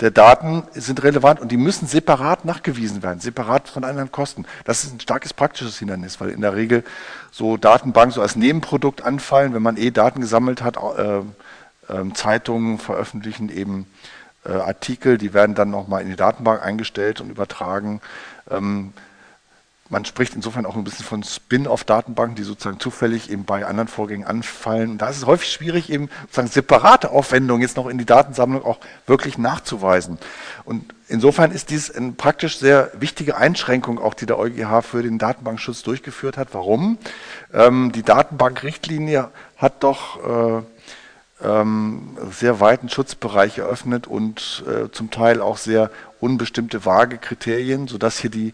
der 0.01 0.11
Daten 0.13 0.63
sind 0.73 1.03
relevant 1.03 1.41
und 1.41 1.51
die 1.51 1.57
müssen 1.57 1.89
separat 1.89 2.45
nachgewiesen 2.45 3.03
werden, 3.03 3.21
separat 3.21 3.69
von 3.69 3.83
anderen 3.85 4.13
Kosten. 4.13 4.47
Das 4.65 4.85
ist 4.85 4.95
ein 4.95 5.01
starkes 5.01 5.35
praktisches 5.35 5.79
Hindernis, 5.79 6.21
weil 6.21 6.31
in 6.31 6.41
der 6.41 6.55
Regel 6.55 6.85
so 7.33 7.57
Datenbanken 7.57 8.13
so 8.13 8.23
als 8.23 8.37
Nebenprodukt 8.37 9.03
anfallen, 9.03 9.55
wenn 9.55 9.63
man 9.63 9.77
eh 9.77 9.91
Daten 9.91 10.21
gesammelt 10.21 10.63
hat, 10.63 10.77
äh, 10.77 11.19
äh, 11.19 12.13
Zeitungen 12.15 12.79
veröffentlichen 12.79 13.49
eben 13.49 13.87
äh, 14.45 14.53
Artikel, 14.53 15.19
die 15.19 15.35
werden 15.35 15.57
dann 15.57 15.71
nochmal 15.71 16.03
in 16.03 16.09
die 16.09 16.17
Datenbank 16.17 16.63
eingestellt 16.63 17.21
und 17.21 17.31
übertragen. 17.31 18.01
Ähm, 18.51 18.93
man 19.91 20.05
spricht 20.05 20.35
insofern 20.35 20.67
auch 20.67 20.77
ein 20.77 20.85
bisschen 20.85 21.05
von 21.05 21.23
Spin-off-Datenbanken, 21.23 22.37
die 22.37 22.43
sozusagen 22.43 22.79
zufällig 22.79 23.31
eben 23.31 23.45
bei 23.45 23.65
anderen 23.65 23.89
Vorgängen 23.89 24.27
anfallen. 24.27 24.93
Und 24.93 24.99
da 24.99 25.09
ist 25.09 25.17
es 25.17 25.27
häufig 25.27 25.51
schwierig, 25.51 25.91
eben 25.91 26.11
sozusagen 26.23 26.49
separate 26.49 27.11
Aufwendungen 27.11 27.63
jetzt 27.63 27.77
noch 27.77 27.87
in 27.87 27.97
die 27.97 28.05
Datensammlung 28.05 28.65
auch 28.65 28.79
wirklich 29.07 29.39
nachzuweisen. 29.39 30.19
Und 30.65 30.95
insofern 31.09 31.53
ist 31.53 31.71
dies 31.71 31.91
eine 31.91 32.13
praktisch 32.13 32.59
sehr 32.59 32.91
wichtige 32.99 33.37
Einschränkung, 33.37 33.99
auch 33.99 34.13
die 34.13 34.27
der 34.27 34.39
EuGH 34.39 34.83
für 34.83 35.03
den 35.03 35.19
Datenbankschutz 35.19 35.83
durchgeführt 35.83 36.37
hat. 36.37 36.49
Warum? 36.53 36.99
Ähm, 37.55 37.91
die 37.93 38.03
Datenbankrichtlinie 38.03 39.31
hat 39.57 39.83
doch 39.83 40.61
äh, 40.61 40.63
ähm, 41.43 42.19
sehr 42.31 42.61
weiten 42.61 42.91
Schutzbereich 42.91 43.59
eröffnet 43.59 44.07
und 44.07 44.65
äh, 44.67 44.91
zum 44.91 45.11
Teil 45.11 45.41
auch 45.41 45.57
sehr 45.57 45.91
unbestimmte 46.21 46.85
vage 46.85 47.17
Kriterien, 47.17 47.89
sodass 47.89 48.19
hier 48.19 48.31
die 48.31 48.53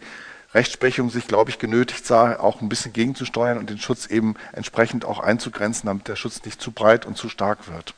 Rechtsprechung 0.55 1.11
sich, 1.11 1.27
glaube 1.27 1.51
ich, 1.51 1.59
genötigt 1.59 2.07
sah, 2.07 2.39
auch 2.39 2.61
ein 2.61 2.69
bisschen 2.69 2.93
gegenzusteuern 2.93 3.59
und 3.59 3.71
den 3.71 3.79
Schutz 3.79 4.07
eben 4.07 4.37
entsprechend 4.53 5.05
auch 5.05 5.19
einzugrenzen, 5.19 5.89
damit 5.89 6.07
der 6.07 6.17
Schutz 6.17 6.45
nicht 6.45 6.63
zu 6.63 6.71
breit 6.71 7.07
und 7.07 7.17
zu 7.17 7.29
stark 7.29 7.69
wird. 7.69 7.95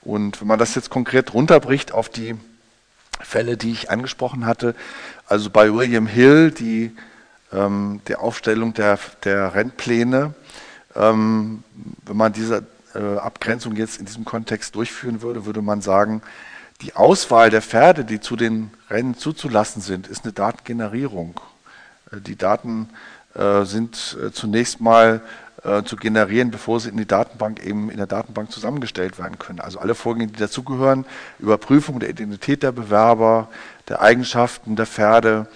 Und 0.00 0.40
wenn 0.40 0.48
man 0.48 0.58
das 0.58 0.74
jetzt 0.74 0.90
konkret 0.90 1.34
runterbricht 1.34 1.92
auf 1.92 2.08
die 2.08 2.34
Fälle, 3.20 3.56
die 3.56 3.72
ich 3.72 3.90
angesprochen 3.90 4.46
hatte, 4.46 4.74
also 5.26 5.50
bei 5.50 5.72
William 5.72 6.06
Hill, 6.06 6.50
die 6.50 6.96
ähm, 7.52 8.00
der 8.08 8.20
Aufstellung 8.20 8.74
der, 8.74 8.98
der 9.24 9.54
Rennpläne, 9.54 10.34
ähm, 10.96 11.62
wenn 12.06 12.16
man 12.16 12.32
diese 12.32 12.66
äh, 12.94 13.18
Abgrenzung 13.18 13.76
jetzt 13.76 14.00
in 14.00 14.06
diesem 14.06 14.24
Kontext 14.24 14.74
durchführen 14.74 15.22
würde, 15.22 15.46
würde 15.46 15.62
man 15.62 15.82
sagen, 15.82 16.22
die 16.80 16.96
Auswahl 16.96 17.50
der 17.50 17.62
Pferde, 17.62 18.04
die 18.04 18.20
zu 18.20 18.34
den 18.34 18.70
Rennen 18.90 19.16
zuzulassen 19.16 19.82
sind, 19.82 20.08
ist 20.08 20.24
eine 20.24 20.32
Datengenerierung. 20.32 21.40
Äh, 22.12 22.20
die 22.20 22.36
Daten 22.36 22.88
äh, 23.34 23.64
sind 23.64 24.16
äh, 24.22 24.32
zunächst 24.32 24.80
mal 24.80 25.20
zu 25.84 25.94
generieren, 25.94 26.50
bevor 26.50 26.80
sie 26.80 26.88
in 26.88 26.96
die 26.96 27.06
Datenbank 27.06 27.64
eben 27.64 27.88
in 27.88 27.96
der 27.96 28.08
Datenbank 28.08 28.50
zusammengestellt 28.50 29.20
werden 29.20 29.38
können. 29.38 29.60
Also 29.60 29.78
alle 29.78 29.94
Vorgänge, 29.94 30.26
die 30.26 30.40
dazugehören, 30.40 31.06
Überprüfung 31.38 32.00
der 32.00 32.10
Identität 32.10 32.64
der 32.64 32.72
Bewerber, 32.72 33.46
der 33.88 34.02
Eigenschaften 34.02 34.74
der 34.74 34.86
Pferde, 34.86 35.46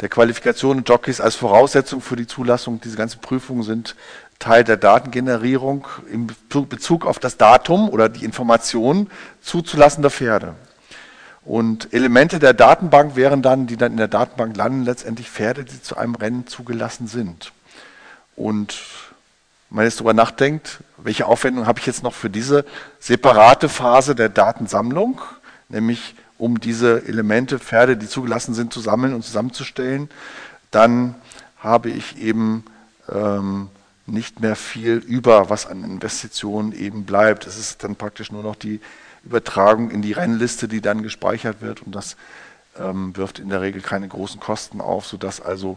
der 0.00 0.08
Qualifikation 0.08 0.78
und 0.78 0.88
Jockeys 0.88 1.20
als 1.20 1.36
Voraussetzung 1.36 2.00
für 2.00 2.16
die 2.16 2.26
Zulassung. 2.26 2.80
Diese 2.80 2.96
ganzen 2.96 3.20
Prüfungen 3.20 3.62
sind 3.62 3.94
Teil 4.40 4.64
der 4.64 4.78
Datengenerierung 4.78 5.86
in 6.10 6.26
Bezug 6.26 7.06
auf 7.06 7.20
das 7.20 7.36
Datum 7.36 7.88
oder 7.88 8.08
die 8.08 8.24
Information 8.24 9.08
zuzulassender 9.42 10.10
Pferde. 10.10 10.56
Und 11.46 11.94
Elemente 11.94 12.40
der 12.40 12.54
Datenbank 12.54 13.14
wären 13.14 13.40
dann, 13.40 13.68
die 13.68 13.76
dann 13.76 13.92
in 13.92 13.98
der 13.98 14.08
Datenbank 14.08 14.56
landen, 14.56 14.84
letztendlich 14.84 15.30
Pferde, 15.30 15.64
die 15.64 15.80
zu 15.80 15.96
einem 15.96 16.16
Rennen 16.16 16.48
zugelassen 16.48 17.06
sind. 17.06 17.52
Und 18.34 18.82
wenn 19.70 19.76
man 19.76 19.84
jetzt 19.84 20.00
darüber 20.00 20.12
nachdenkt, 20.12 20.80
welche 20.96 21.26
Aufwendung 21.26 21.68
habe 21.68 21.78
ich 21.78 21.86
jetzt 21.86 22.02
noch 22.02 22.14
für 22.14 22.30
diese 22.30 22.64
separate 22.98 23.68
Phase 23.68 24.16
der 24.16 24.28
Datensammlung, 24.28 25.20
nämlich 25.68 26.16
um 26.36 26.58
diese 26.58 27.06
Elemente, 27.06 27.60
Pferde, 27.60 27.96
die 27.96 28.08
zugelassen 28.08 28.52
sind, 28.52 28.72
zu 28.72 28.80
sammeln 28.80 29.14
und 29.14 29.22
zusammenzustellen, 29.22 30.10
dann 30.72 31.14
habe 31.58 31.90
ich 31.90 32.18
eben 32.18 32.64
ähm, 33.08 33.68
nicht 34.06 34.40
mehr 34.40 34.56
viel 34.56 34.96
über, 34.96 35.48
was 35.48 35.66
an 35.66 35.84
Investitionen 35.84 36.72
eben 36.72 37.04
bleibt. 37.04 37.46
Es 37.46 37.56
ist 37.56 37.84
dann 37.84 37.94
praktisch 37.94 38.32
nur 38.32 38.42
noch 38.42 38.56
die 38.56 38.80
Übertragung 39.26 39.90
in 39.90 40.02
die 40.02 40.12
Rennliste, 40.12 40.68
die 40.68 40.80
dann 40.80 41.02
gespeichert 41.02 41.60
wird 41.60 41.82
und 41.82 41.94
das 41.94 42.16
ähm, 42.78 43.16
wirft 43.16 43.38
in 43.38 43.48
der 43.48 43.60
Regel 43.60 43.82
keine 43.82 44.08
großen 44.08 44.40
Kosten 44.40 44.80
auf, 44.80 45.06
sodass 45.06 45.40
also, 45.40 45.76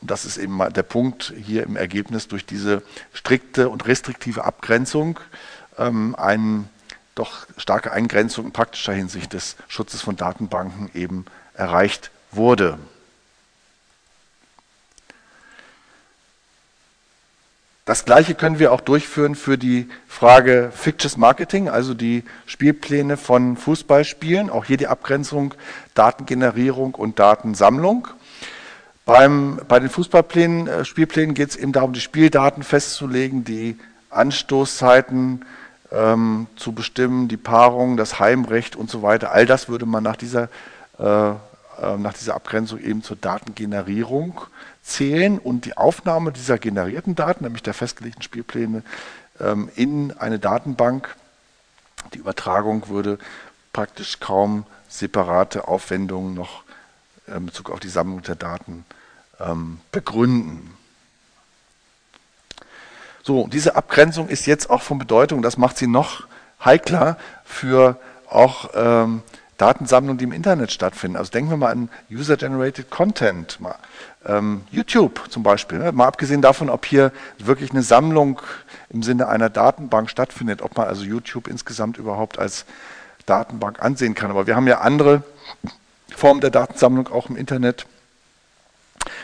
und 0.00 0.10
das 0.10 0.24
ist 0.24 0.36
eben 0.36 0.60
der 0.74 0.82
Punkt 0.82 1.32
hier 1.36 1.62
im 1.62 1.76
Ergebnis, 1.76 2.28
durch 2.28 2.44
diese 2.44 2.82
strikte 3.12 3.68
und 3.68 3.86
restriktive 3.86 4.44
Abgrenzung 4.44 5.20
ähm, 5.78 6.14
eine 6.16 6.64
doch 7.14 7.46
starke 7.56 7.92
Eingrenzung 7.92 8.46
in 8.46 8.52
praktischer 8.52 8.92
Hinsicht 8.92 9.32
des 9.32 9.56
Schutzes 9.68 10.02
von 10.02 10.16
Datenbanken 10.16 10.90
eben 10.94 11.26
erreicht 11.54 12.10
wurde. 12.32 12.78
Das 17.86 18.06
gleiche 18.06 18.34
können 18.34 18.58
wir 18.58 18.72
auch 18.72 18.80
durchführen 18.80 19.34
für 19.34 19.58
die 19.58 19.90
Frage 20.08 20.72
Fictitious 20.74 21.18
Marketing, 21.18 21.68
also 21.68 21.92
die 21.92 22.24
Spielpläne 22.46 23.18
von 23.18 23.58
Fußballspielen, 23.58 24.48
auch 24.48 24.64
hier 24.64 24.78
die 24.78 24.86
Abgrenzung 24.86 25.52
Datengenerierung 25.92 26.94
und 26.94 27.18
Datensammlung. 27.18 28.08
Beim, 29.04 29.60
bei 29.68 29.80
den 29.80 29.90
Fußballplänen, 29.90 30.66
äh, 30.66 30.84
Spielplänen 30.86 31.34
geht 31.34 31.50
es 31.50 31.56
eben 31.56 31.72
darum, 31.72 31.92
die 31.92 32.00
Spieldaten 32.00 32.62
festzulegen, 32.62 33.44
die 33.44 33.76
Anstoßzeiten 34.08 35.44
ähm, 35.92 36.46
zu 36.56 36.72
bestimmen, 36.72 37.28
die 37.28 37.36
Paarung, 37.36 37.98
das 37.98 38.18
Heimrecht 38.18 38.76
und 38.76 38.88
so 38.88 39.02
weiter. 39.02 39.32
All 39.32 39.44
das 39.44 39.68
würde 39.68 39.84
man 39.84 40.02
nach 40.02 40.16
dieser, 40.16 40.48
äh, 40.98 41.32
nach 41.98 42.14
dieser 42.14 42.34
Abgrenzung 42.34 42.80
eben 42.80 43.02
zur 43.02 43.16
Datengenerierung 43.16 44.40
zählen 44.82 45.38
und 45.38 45.64
die 45.64 45.76
Aufnahme 45.76 46.32
dieser 46.32 46.58
generierten 46.58 47.14
Daten, 47.14 47.44
nämlich 47.44 47.62
der 47.62 47.74
festgelegten 47.74 48.22
Spielpläne, 48.22 48.82
ähm, 49.40 49.70
in 49.74 50.12
eine 50.18 50.38
Datenbank, 50.38 51.16
die 52.12 52.18
Übertragung 52.18 52.88
würde 52.88 53.18
praktisch 53.72 54.20
kaum 54.20 54.66
separate 54.88 55.66
Aufwendungen 55.68 56.34
noch 56.34 56.62
äh, 57.26 57.36
in 57.36 57.46
Bezug 57.46 57.70
auf 57.70 57.80
die 57.80 57.88
Sammlung 57.88 58.22
der 58.22 58.36
Daten 58.36 58.84
ähm, 59.40 59.80
begründen. 59.90 60.76
So, 63.22 63.48
diese 63.48 63.74
Abgrenzung 63.74 64.28
ist 64.28 64.46
jetzt 64.46 64.68
auch 64.68 64.82
von 64.82 64.98
Bedeutung, 64.98 65.40
das 65.40 65.56
macht 65.56 65.78
sie 65.78 65.86
noch 65.86 66.26
heikler 66.62 67.16
für 67.44 67.98
auch 68.28 68.70
ähm, 68.74 69.22
Datensammlungen, 69.58 70.18
die 70.18 70.24
im 70.24 70.32
Internet 70.32 70.72
stattfinden. 70.72 71.16
Also 71.16 71.30
denken 71.30 71.50
wir 71.50 71.56
mal 71.56 71.70
an 71.70 71.88
User-Generated 72.10 72.90
Content. 72.90 73.58
Ähm, 74.26 74.62
YouTube 74.70 75.30
zum 75.30 75.42
Beispiel. 75.42 75.78
Ne? 75.78 75.92
Mal 75.92 76.06
abgesehen 76.06 76.42
davon, 76.42 76.70
ob 76.70 76.86
hier 76.86 77.12
wirklich 77.38 77.70
eine 77.70 77.82
Sammlung 77.82 78.40
im 78.90 79.02
Sinne 79.02 79.28
einer 79.28 79.50
Datenbank 79.50 80.10
stattfindet, 80.10 80.62
ob 80.62 80.76
man 80.76 80.88
also 80.88 81.04
YouTube 81.04 81.46
insgesamt 81.48 81.98
überhaupt 81.98 82.38
als 82.38 82.64
Datenbank 83.26 83.82
ansehen 83.82 84.14
kann. 84.14 84.30
Aber 84.30 84.46
wir 84.46 84.56
haben 84.56 84.66
ja 84.66 84.80
andere 84.80 85.22
Formen 86.14 86.40
der 86.40 86.50
Datensammlung 86.50 87.08
auch 87.08 87.28
im 87.28 87.36
Internet. 87.36 87.86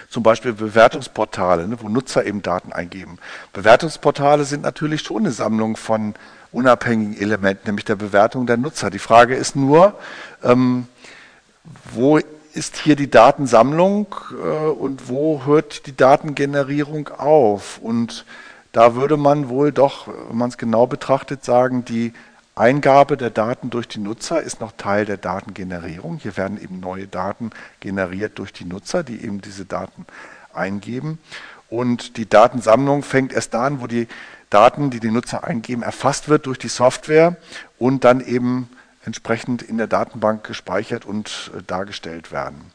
Zum 0.08 0.22
Beispiel 0.22 0.52
Bewertungsportale, 0.52 1.68
ne, 1.68 1.76
wo 1.80 1.88
Nutzer 1.88 2.26
eben 2.26 2.42
Daten 2.42 2.72
eingeben. 2.72 3.18
Bewertungsportale 3.52 4.44
sind 4.44 4.62
natürlich 4.62 5.02
schon 5.02 5.18
eine 5.18 5.32
Sammlung 5.32 5.76
von 5.76 6.14
unabhängigen 6.52 7.20
Elementen, 7.20 7.68
nämlich 7.68 7.84
der 7.84 7.96
Bewertung 7.96 8.46
der 8.46 8.56
Nutzer. 8.56 8.90
Die 8.90 8.98
Frage 8.98 9.34
ist 9.34 9.56
nur, 9.56 9.94
ähm, 10.42 10.86
wo 11.92 12.18
ist 12.52 12.76
hier 12.76 12.96
die 12.96 13.10
Datensammlung 13.10 14.14
äh, 14.32 14.68
und 14.68 15.08
wo 15.08 15.42
hört 15.44 15.86
die 15.86 15.96
Datengenerierung 15.96 17.08
auf? 17.08 17.78
Und 17.78 18.24
da 18.72 18.94
würde 18.94 19.16
man 19.16 19.48
wohl 19.48 19.72
doch, 19.72 20.08
wenn 20.28 20.36
man 20.36 20.48
es 20.48 20.58
genau 20.58 20.86
betrachtet, 20.86 21.44
sagen, 21.44 21.84
die 21.84 22.12
Eingabe 22.54 23.16
der 23.16 23.30
Daten 23.30 23.70
durch 23.70 23.88
die 23.88 24.00
Nutzer 24.00 24.42
ist 24.42 24.60
noch 24.60 24.72
Teil 24.72 25.06
der 25.06 25.16
Datengenerierung. 25.16 26.18
Hier 26.18 26.36
werden 26.36 26.60
eben 26.60 26.80
neue 26.80 27.06
Daten 27.06 27.50
generiert 27.80 28.38
durch 28.38 28.52
die 28.52 28.64
Nutzer, 28.64 29.02
die 29.02 29.24
eben 29.24 29.40
diese 29.40 29.64
Daten 29.64 30.06
eingeben. 30.52 31.18
Und 31.68 32.16
die 32.16 32.28
Datensammlung 32.28 33.02
fängt 33.02 33.32
erst 33.32 33.54
da 33.54 33.64
an, 33.64 33.80
wo 33.80 33.86
die 33.86 34.08
Daten, 34.50 34.90
die 34.90 34.98
die 34.98 35.12
Nutzer 35.12 35.44
eingeben, 35.44 35.82
erfasst 35.82 36.28
wird 36.28 36.46
durch 36.46 36.58
die 36.58 36.68
Software 36.68 37.36
und 37.78 38.04
dann 38.04 38.20
eben 38.20 38.68
entsprechend 39.04 39.62
in 39.62 39.78
der 39.78 39.86
Datenbank 39.86 40.44
gespeichert 40.44 41.06
und 41.06 41.52
äh, 41.56 41.62
dargestellt 41.62 42.32
werden. 42.32 42.72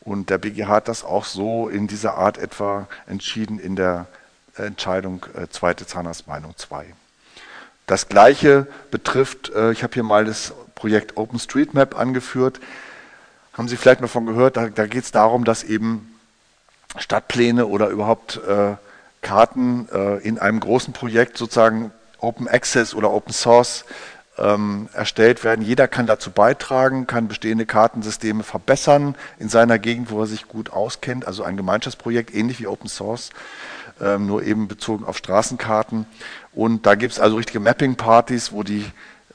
Und 0.00 0.30
der 0.30 0.38
BGH 0.38 0.68
hat 0.68 0.88
das 0.88 1.04
auch 1.04 1.26
so 1.26 1.68
in 1.68 1.86
dieser 1.86 2.14
Art 2.14 2.38
etwa 2.38 2.88
entschieden 3.06 3.58
in 3.58 3.76
der 3.76 4.06
Entscheidung 4.56 5.26
äh, 5.34 5.48
zweite 5.48 5.86
Zahnarztmeinung 5.86 6.56
2. 6.56 6.86
Das 7.90 8.08
gleiche 8.08 8.68
betrifft, 8.92 9.50
äh, 9.52 9.72
ich 9.72 9.82
habe 9.82 9.94
hier 9.94 10.04
mal 10.04 10.24
das 10.24 10.54
Projekt 10.76 11.16
OpenStreetMap 11.16 11.98
angeführt. 11.98 12.60
Haben 13.52 13.66
Sie 13.66 13.76
vielleicht 13.76 14.00
mal 14.00 14.06
von 14.06 14.26
gehört, 14.26 14.56
da, 14.56 14.68
da 14.68 14.86
geht 14.86 15.02
es 15.02 15.10
darum, 15.10 15.44
dass 15.44 15.64
eben 15.64 16.16
Stadtpläne 16.98 17.66
oder 17.66 17.88
überhaupt 17.88 18.40
äh, 18.46 18.76
Karten 19.22 19.88
äh, 19.92 20.18
in 20.18 20.38
einem 20.38 20.60
großen 20.60 20.92
Projekt 20.92 21.36
sozusagen 21.36 21.90
Open 22.20 22.46
Access 22.46 22.94
oder 22.94 23.10
Open 23.12 23.32
Source 23.32 23.84
ähm, 24.38 24.88
erstellt 24.92 25.42
werden. 25.42 25.64
Jeder 25.64 25.88
kann 25.88 26.06
dazu 26.06 26.30
beitragen, 26.30 27.08
kann 27.08 27.26
bestehende 27.26 27.66
Kartensysteme 27.66 28.44
verbessern 28.44 29.16
in 29.40 29.48
seiner 29.48 29.80
Gegend, 29.80 30.12
wo 30.12 30.20
er 30.20 30.26
sich 30.28 30.46
gut 30.46 30.70
auskennt. 30.70 31.26
Also 31.26 31.42
ein 31.42 31.56
Gemeinschaftsprojekt, 31.56 32.32
ähnlich 32.32 32.60
wie 32.60 32.68
Open 32.68 32.88
Source, 32.88 33.30
ähm, 34.00 34.26
nur 34.26 34.42
eben 34.42 34.68
bezogen 34.68 35.04
auf 35.04 35.16
Straßenkarten. 35.16 36.06
Und 36.52 36.86
da 36.86 36.94
gibt 36.94 37.12
es 37.12 37.20
also 37.20 37.36
richtige 37.36 37.60
Mapping-Partys, 37.60 38.52
wo 38.52 38.62
die 38.62 38.84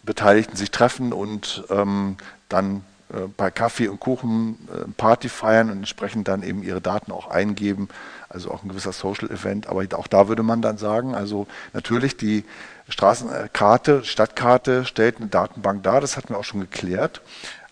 Beteiligten 0.04 0.56
sich 0.56 0.72
treffen 0.72 1.14
und 1.14 1.64
ähm, 1.70 2.18
dann 2.50 2.84
äh, 3.10 3.28
bei 3.38 3.52
Kaffee 3.52 3.88
und 3.88 4.00
Kuchen 4.00 4.68
äh, 4.72 4.90
Party 4.98 5.30
feiern 5.30 5.70
und 5.70 5.78
entsprechend 5.78 6.28
dann 6.28 6.44
eben 6.44 6.64
ihre 6.64 6.82
Daten 6.82 7.12
auch 7.12 7.30
eingeben. 7.30 7.90
Also 8.30 8.52
auch 8.52 8.64
ein 8.64 8.70
gewisser 8.70 8.92
Social 8.92 9.30
Event. 9.30 9.68
Aber 9.68 9.84
auch 9.94 10.08
da 10.08 10.28
würde 10.28 10.44
man 10.44 10.62
dann 10.62 10.78
sagen, 10.78 11.16
also 11.16 11.48
natürlich 11.74 12.18
die 12.18 12.44
Straßenkarte, 12.90 14.04
Stadtkarte 14.04 14.86
stellt 14.86 15.18
eine 15.18 15.28
Datenbank 15.28 15.84
dar, 15.84 16.02
das 16.02 16.18
hatten 16.18 16.30
wir 16.30 16.38
auch 16.38 16.44
schon 16.44 16.60
geklärt. 16.60 17.22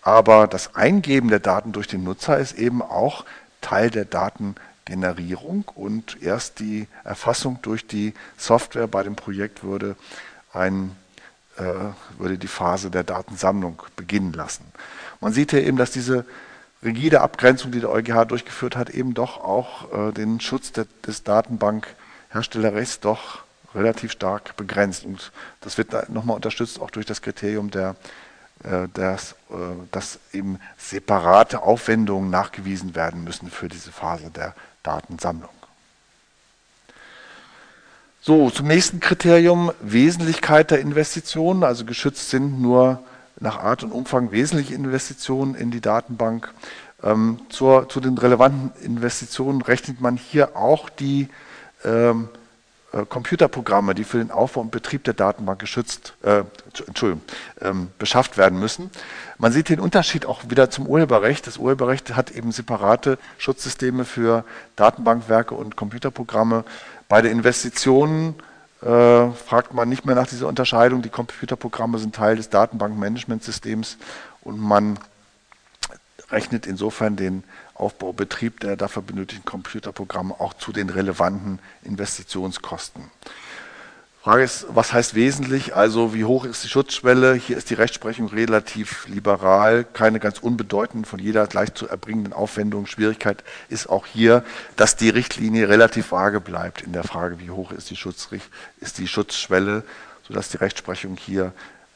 Aber 0.01 0.47
das 0.47 0.75
Eingeben 0.75 1.29
der 1.29 1.39
Daten 1.39 1.71
durch 1.71 1.87
den 1.87 2.03
Nutzer 2.03 2.37
ist 2.37 2.53
eben 2.53 2.81
auch 2.81 3.25
Teil 3.61 3.89
der 3.89 4.05
Datengenerierung 4.85 5.65
und 5.75 6.21
erst 6.21 6.59
die 6.59 6.87
Erfassung 7.03 7.59
durch 7.61 7.87
die 7.87 8.13
Software 8.37 8.87
bei 8.87 9.03
dem 9.03 9.15
Projekt 9.15 9.63
würde, 9.63 9.95
ein, 10.51 10.95
äh, 11.57 11.63
würde 12.17 12.37
die 12.37 12.47
Phase 12.47 12.91
der 12.91 13.03
Datensammlung 13.03 13.81
beginnen 13.95 14.33
lassen. 14.33 14.65
Man 15.21 15.33
sieht 15.33 15.51
hier 15.51 15.63
eben, 15.63 15.77
dass 15.77 15.91
diese 15.91 16.25
rigide 16.83 17.21
Abgrenzung, 17.21 17.71
die 17.71 17.79
der 17.79 17.91
EuGH 17.91 18.25
durchgeführt 18.27 18.75
hat, 18.75 18.89
eben 18.89 19.13
doch 19.13 19.37
auch 19.39 20.09
äh, 20.09 20.11
den 20.11 20.41
Schutz 20.41 20.73
de, 20.73 20.85
des 21.07 21.23
Datenbankherstellerrechts 21.23 22.99
doch 22.99 23.43
relativ 23.73 24.11
stark 24.11 24.55
begrenzt. 24.57 25.05
Und 25.05 25.31
das 25.61 25.77
wird 25.77 26.09
nochmal 26.09 26.35
unterstützt 26.35 26.79
auch 26.79 26.91
durch 26.91 27.05
das 27.05 27.21
Kriterium 27.21 27.71
der, 27.71 27.95
dass, 28.93 29.33
äh, 29.49 29.55
dass 29.91 30.19
eben 30.31 30.59
separate 30.77 31.61
Aufwendungen 31.61 32.29
nachgewiesen 32.29 32.95
werden 32.95 33.23
müssen 33.23 33.49
für 33.49 33.67
diese 33.67 33.91
Phase 33.91 34.29
der 34.29 34.55
Datensammlung. 34.83 35.49
So, 38.21 38.49
zum 38.49 38.67
nächsten 38.67 39.01
Kriterium, 39.01 39.73
Wesentlichkeit 39.81 40.71
der 40.71 40.79
Investitionen. 40.79 41.63
Also 41.63 41.83
geschützt 41.83 42.29
sind 42.29 42.61
nur 42.61 43.03
nach 43.39 43.59
Art 43.59 43.83
und 43.83 43.91
Umfang 43.91 44.31
wesentliche 44.31 44.73
Investitionen 44.73 45.55
in 45.55 45.71
die 45.71 45.81
Datenbank. 45.81 46.53
Ähm, 47.03 47.41
zur, 47.49 47.89
zu 47.89 47.99
den 47.99 48.17
relevanten 48.17 48.71
Investitionen 48.81 49.61
rechnet 49.61 49.99
man 49.99 50.15
hier 50.15 50.55
auch 50.55 50.89
die 50.89 51.27
ähm, 51.83 52.29
äh, 52.93 53.05
Computerprogramme, 53.05 53.95
die 53.95 54.03
für 54.03 54.19
den 54.19 54.29
Aufbau 54.31 54.61
und 54.61 54.71
Betrieb 54.71 55.03
der 55.03 55.15
Datenbank 55.15 55.59
geschützt, 55.59 56.13
äh, 56.21 56.43
Entschuldigung, 56.87 57.23
ähm, 57.61 57.89
beschafft 57.97 58.37
werden 58.37 58.59
müssen. 58.59 58.91
Man 59.39 59.51
sieht 59.51 59.69
den 59.69 59.79
Unterschied 59.79 60.25
auch 60.25 60.41
wieder 60.49 60.69
zum 60.69 60.85
Urheberrecht. 60.85 61.47
Das 61.47 61.57
Urheberrecht 61.57 62.15
hat 62.15 62.29
eben 62.31 62.51
separate 62.51 63.17
Schutzsysteme 63.39 64.05
für 64.05 64.45
Datenbankwerke 64.75 65.55
und 65.55 65.75
Computerprogramme. 65.75 66.65
Bei 67.09 67.21
den 67.21 67.31
Investitionen 67.31 68.35
äh, 68.81 69.31
fragt 69.31 69.73
man 69.73 69.89
nicht 69.89 70.05
mehr 70.05 70.15
nach 70.15 70.27
dieser 70.27 70.47
Unterscheidung. 70.47 71.01
Die 71.01 71.09
Computerprogramme 71.09 71.97
sind 71.97 72.13
Teil 72.13 72.35
des 72.35 72.49
Datenbankmanagementsystems 72.49 73.97
und 74.41 74.59
man 74.59 74.99
rechnet 76.29 76.67
insofern 76.67 77.15
den 77.15 77.43
Aufbau, 77.75 78.13
Betrieb 78.13 78.59
der 78.59 78.75
dafür 78.75 79.01
benötigten 79.01 79.45
Computerprogramme 79.45 80.39
auch 80.39 80.53
zu 80.53 80.71
den 80.71 80.89
relevanten 80.89 81.59
Investitionskosten. 81.83 83.09
Frage 84.23 84.43
ist, 84.43 84.67
was 84.69 84.93
heißt 84.93 85.15
wesentlich? 85.15 85.75
Also 85.75 86.13
wie 86.13 86.23
hoch 86.23 86.45
ist 86.45 86.63
die 86.63 86.69
Schutzschwelle? 86.69 87.33
Hier 87.33 87.57
ist 87.57 87.69
die 87.69 87.73
Rechtsprechung 87.73 88.29
relativ 88.29 89.05
liberal, 89.09 89.83
keine 89.83 90.21
ganz 90.21 90.39
unbedeutenden, 90.39 91.03
von 91.03 91.19
jeder 91.19 91.45
leicht 91.51 91.77
zu 91.77 91.89
erbringenden 91.89 92.31
Aufwendung. 92.31 92.85
Schwierigkeit 92.85 93.43
ist 93.67 93.89
auch 93.89 94.05
hier, 94.05 94.45
dass 94.77 94.95
die 94.95 95.09
Richtlinie 95.09 95.67
relativ 95.67 96.13
vage 96.13 96.39
bleibt 96.39 96.83
in 96.83 96.93
der 96.93 97.03
Frage, 97.03 97.41
wie 97.41 97.49
hoch 97.49 97.73
ist 97.73 97.89
die, 97.89 97.97
Schutzricht, 97.97 98.47
ist 98.79 98.97
die 98.97 99.09
Schutzschwelle, 99.09 99.83
sodass 100.25 100.47
die 100.47 100.57
Rechtsprechung 100.57 101.17
hier 101.17 101.51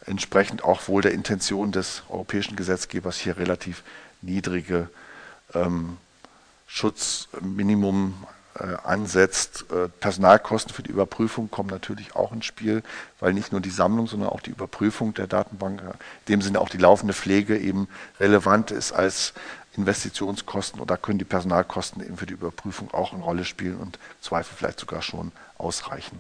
entsprechend 0.06 0.66
auch 0.66 0.90
wohl 0.90 1.02
der 1.02 1.14
Intention 1.14 1.72
des 1.72 2.04
europäischen 2.10 2.58
Gesetzgebers 2.58 3.18
hier 3.20 3.38
relativ 3.38 3.84
niedrige 4.22 4.90
ähm, 5.54 5.98
Schutzminimum 6.68 8.14
äh, 8.60 8.76
ansetzt. 8.84 9.66
Äh, 9.72 9.88
Personalkosten 9.88 10.74
für 10.74 10.84
die 10.84 10.92
Überprüfung 10.92 11.52
kommen 11.52 11.70
natürlich 11.70 12.16
auch 12.16 12.32
ins 12.32 12.46
Spiel, 12.46 12.84
weil 13.20 13.34
nicht 13.34 13.52
nur 13.52 13.62
die 13.62 13.70
Sammlung, 13.70 14.08
sondern 14.08 14.30
auch 14.30 14.42
die 14.42 14.52
Überprüfung 14.52 15.14
der 15.14 15.28
Datenbank, 15.28 15.82
in 15.82 15.90
dem 16.28 16.42
Sinne 16.42 16.60
auch 16.60 16.70
die 16.70 16.78
laufende 16.78 17.14
Pflege 17.14 17.58
eben 17.58 17.88
relevant 18.20 18.72
ist 18.72 18.92
als 18.92 19.34
Investitionskosten 19.76 20.80
oder 20.82 20.98
können 20.98 21.20
die 21.20 21.26
Personalkosten 21.26 22.04
eben 22.04 22.18
für 22.18 22.26
die 22.26 22.34
Überprüfung 22.34 22.92
auch 22.94 23.14
eine 23.14 23.24
Rolle 23.24 23.46
spielen 23.46 23.78
und 23.78 24.00
Zweifel 24.22 24.56
vielleicht 24.58 24.80
sogar 24.80 25.02
schon 25.02 25.32
ausreichen. 25.58 26.18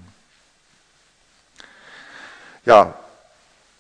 Ja, 2.65 2.99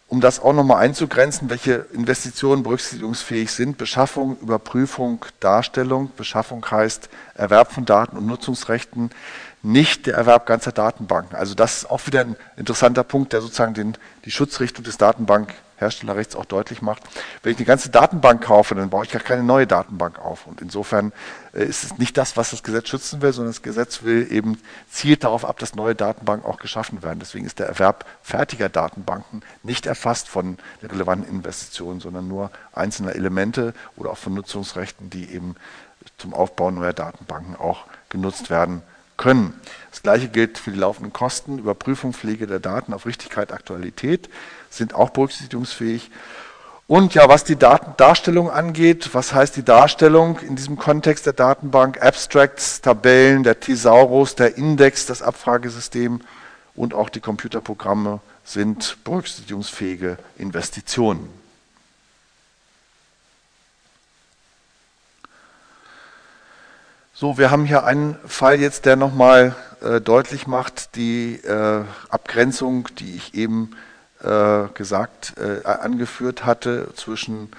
um 0.09 0.21
das 0.21 0.39
auch 0.39 0.53
nochmal 0.53 0.83
einzugrenzen, 0.83 1.49
welche 1.49 1.85
Investitionen 1.91 2.63
berücksichtigungsfähig 2.63 3.51
sind. 3.51 3.77
Beschaffung, 3.77 4.37
Überprüfung, 4.39 5.25
Darstellung. 5.39 6.11
Beschaffung 6.15 6.65
heißt 6.69 7.09
Erwerb 7.35 7.73
von 7.73 7.85
Daten 7.85 8.17
und 8.17 8.25
Nutzungsrechten, 8.25 9.11
nicht 9.63 10.05
der 10.05 10.15
Erwerb 10.15 10.45
ganzer 10.45 10.71
Datenbanken. 10.71 11.35
Also 11.35 11.55
das 11.55 11.77
ist 11.77 11.91
auch 11.91 12.07
wieder 12.07 12.21
ein 12.21 12.35
interessanter 12.55 13.03
Punkt, 13.03 13.33
der 13.33 13.41
sozusagen 13.41 13.73
den, 13.73 13.97
die 14.23 14.31
Schutzrichtung 14.31 14.85
des 14.85 14.97
Datenbank 14.97 15.53
Herstellerrechts 15.77 16.35
auch 16.35 16.45
deutlich 16.45 16.81
macht. 16.81 17.03
Wenn 17.43 17.53
ich 17.53 17.57
eine 17.57 17.65
ganze 17.65 17.89
Datenbank 17.89 18.43
kaufe, 18.43 18.75
dann 18.75 18.89
baue 18.89 19.05
ich 19.05 19.11
gar 19.11 19.21
keine 19.21 19.43
neue 19.43 19.67
Datenbank 19.67 20.19
auf. 20.19 20.47
Und 20.47 20.61
insofern 20.61 21.13
äh, 21.53 21.63
ist 21.63 21.83
es 21.83 21.97
nicht 21.97 22.17
das, 22.17 22.35
was 22.35 22.51
das 22.51 22.63
Gesetz 22.63 22.89
schützen 22.89 23.21
will, 23.21 23.31
sondern 23.31 23.53
das 23.53 23.61
Gesetz 23.61 24.03
will 24.03 24.27
eben 24.31 24.59
zielt 24.89 25.23
darauf 25.23 25.45
ab, 25.45 25.59
dass 25.59 25.75
neue 25.75 25.95
Datenbanken 25.95 26.49
auch 26.49 26.59
geschaffen 26.59 27.03
werden. 27.03 27.19
Deswegen 27.19 27.45
ist 27.45 27.59
der 27.59 27.67
Erwerb 27.67 28.05
fertiger 28.21 28.69
Datenbanken 28.69 29.43
nicht 29.63 29.85
erfasst 29.85 30.27
von 30.27 30.57
relevanten 30.81 31.29
Investitionen, 31.29 31.99
sondern 31.99 32.27
nur 32.27 32.51
einzelner 32.73 33.15
Elemente 33.15 33.73
oder 33.95 34.11
auch 34.11 34.17
von 34.17 34.33
Nutzungsrechten, 34.33 35.09
die 35.09 35.31
eben 35.31 35.55
zum 36.17 36.33
Aufbau 36.33 36.71
neuer 36.71 36.93
Datenbanken 36.93 37.55
auch 37.55 37.85
genutzt 38.09 38.49
werden 38.49 38.81
können. 39.17 39.59
Das 39.91 40.03
gleiche 40.03 40.29
gilt 40.29 40.57
für 40.57 40.71
die 40.71 40.79
laufenden 40.79 41.11
Kosten, 41.11 41.57
Überprüfung, 41.57 42.13
Pflege 42.13 42.47
der 42.47 42.59
Daten 42.59 42.93
auf 42.93 43.05
Richtigkeit, 43.05 43.51
Aktualität 43.51 44.29
sind 44.69 44.93
auch 44.93 45.09
berücksichtigungsfähig. 45.09 46.11
Und 46.87 47.13
ja, 47.13 47.27
was 47.27 47.43
die 47.43 47.57
Datendarstellung 47.57 48.49
angeht, 48.49 49.09
was 49.13 49.33
heißt 49.33 49.57
die 49.57 49.65
Darstellung 49.65 50.39
in 50.39 50.55
diesem 50.55 50.77
Kontext 50.77 51.25
der 51.25 51.33
Datenbank? 51.33 52.01
Abstracts, 52.01 52.79
Tabellen, 52.79 53.43
der 53.43 53.59
Thesaurus, 53.59 54.35
der 54.35 54.57
Index, 54.57 55.05
das 55.05 55.21
Abfragesystem 55.21 56.21
und 56.75 56.93
auch 56.93 57.09
die 57.09 57.19
Computerprogramme 57.19 58.21
sind 58.45 58.97
berücksichtigungsfähige 59.03 60.17
Investitionen. 60.37 61.29
So, 67.13 67.37
wir 67.37 67.51
haben 67.51 67.65
hier 67.65 67.83
einen 67.83 68.15
Fall 68.27 68.61
jetzt, 68.61 68.85
der 68.85 68.95
nochmal 68.95 69.55
äh, 69.81 69.99
deutlich 69.99 70.47
macht, 70.47 70.95
die 70.95 71.35
äh, 71.37 71.83
Abgrenzung, 72.09 72.87
die 72.99 73.15
ich 73.15 73.33
eben 73.33 73.71
äh, 74.23 74.67
gesagt, 74.73 75.35
äh, 75.37 75.65
angeführt 75.65 76.45
hatte 76.45 76.89
zwischen 76.95 77.49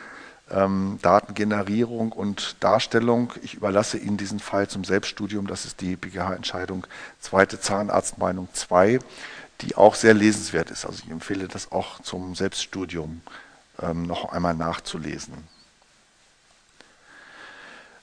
ähm, 0.50 0.98
Datengenerierung 1.02 2.12
und 2.12 2.56
Darstellung. 2.60 3.32
Ich 3.42 3.54
überlasse 3.54 3.98
Ihnen 3.98 4.16
diesen 4.16 4.40
Fall 4.40 4.68
zum 4.68 4.84
Selbststudium. 4.84 5.46
Das 5.46 5.64
ist 5.64 5.80
die 5.80 5.96
BGH-Entscheidung 5.96 6.86
Zweite 7.20 7.60
Zahnarztmeinung 7.60 8.48
2, 8.52 8.98
die 9.60 9.76
auch 9.76 9.94
sehr 9.94 10.14
lesenswert 10.14 10.70
ist. 10.70 10.86
Also 10.86 11.02
ich 11.04 11.10
empfehle 11.10 11.48
das 11.48 11.72
auch 11.72 12.00
zum 12.00 12.34
Selbststudium 12.34 13.20
ähm, 13.82 14.02
noch 14.04 14.32
einmal 14.32 14.54
nachzulesen. 14.54 15.34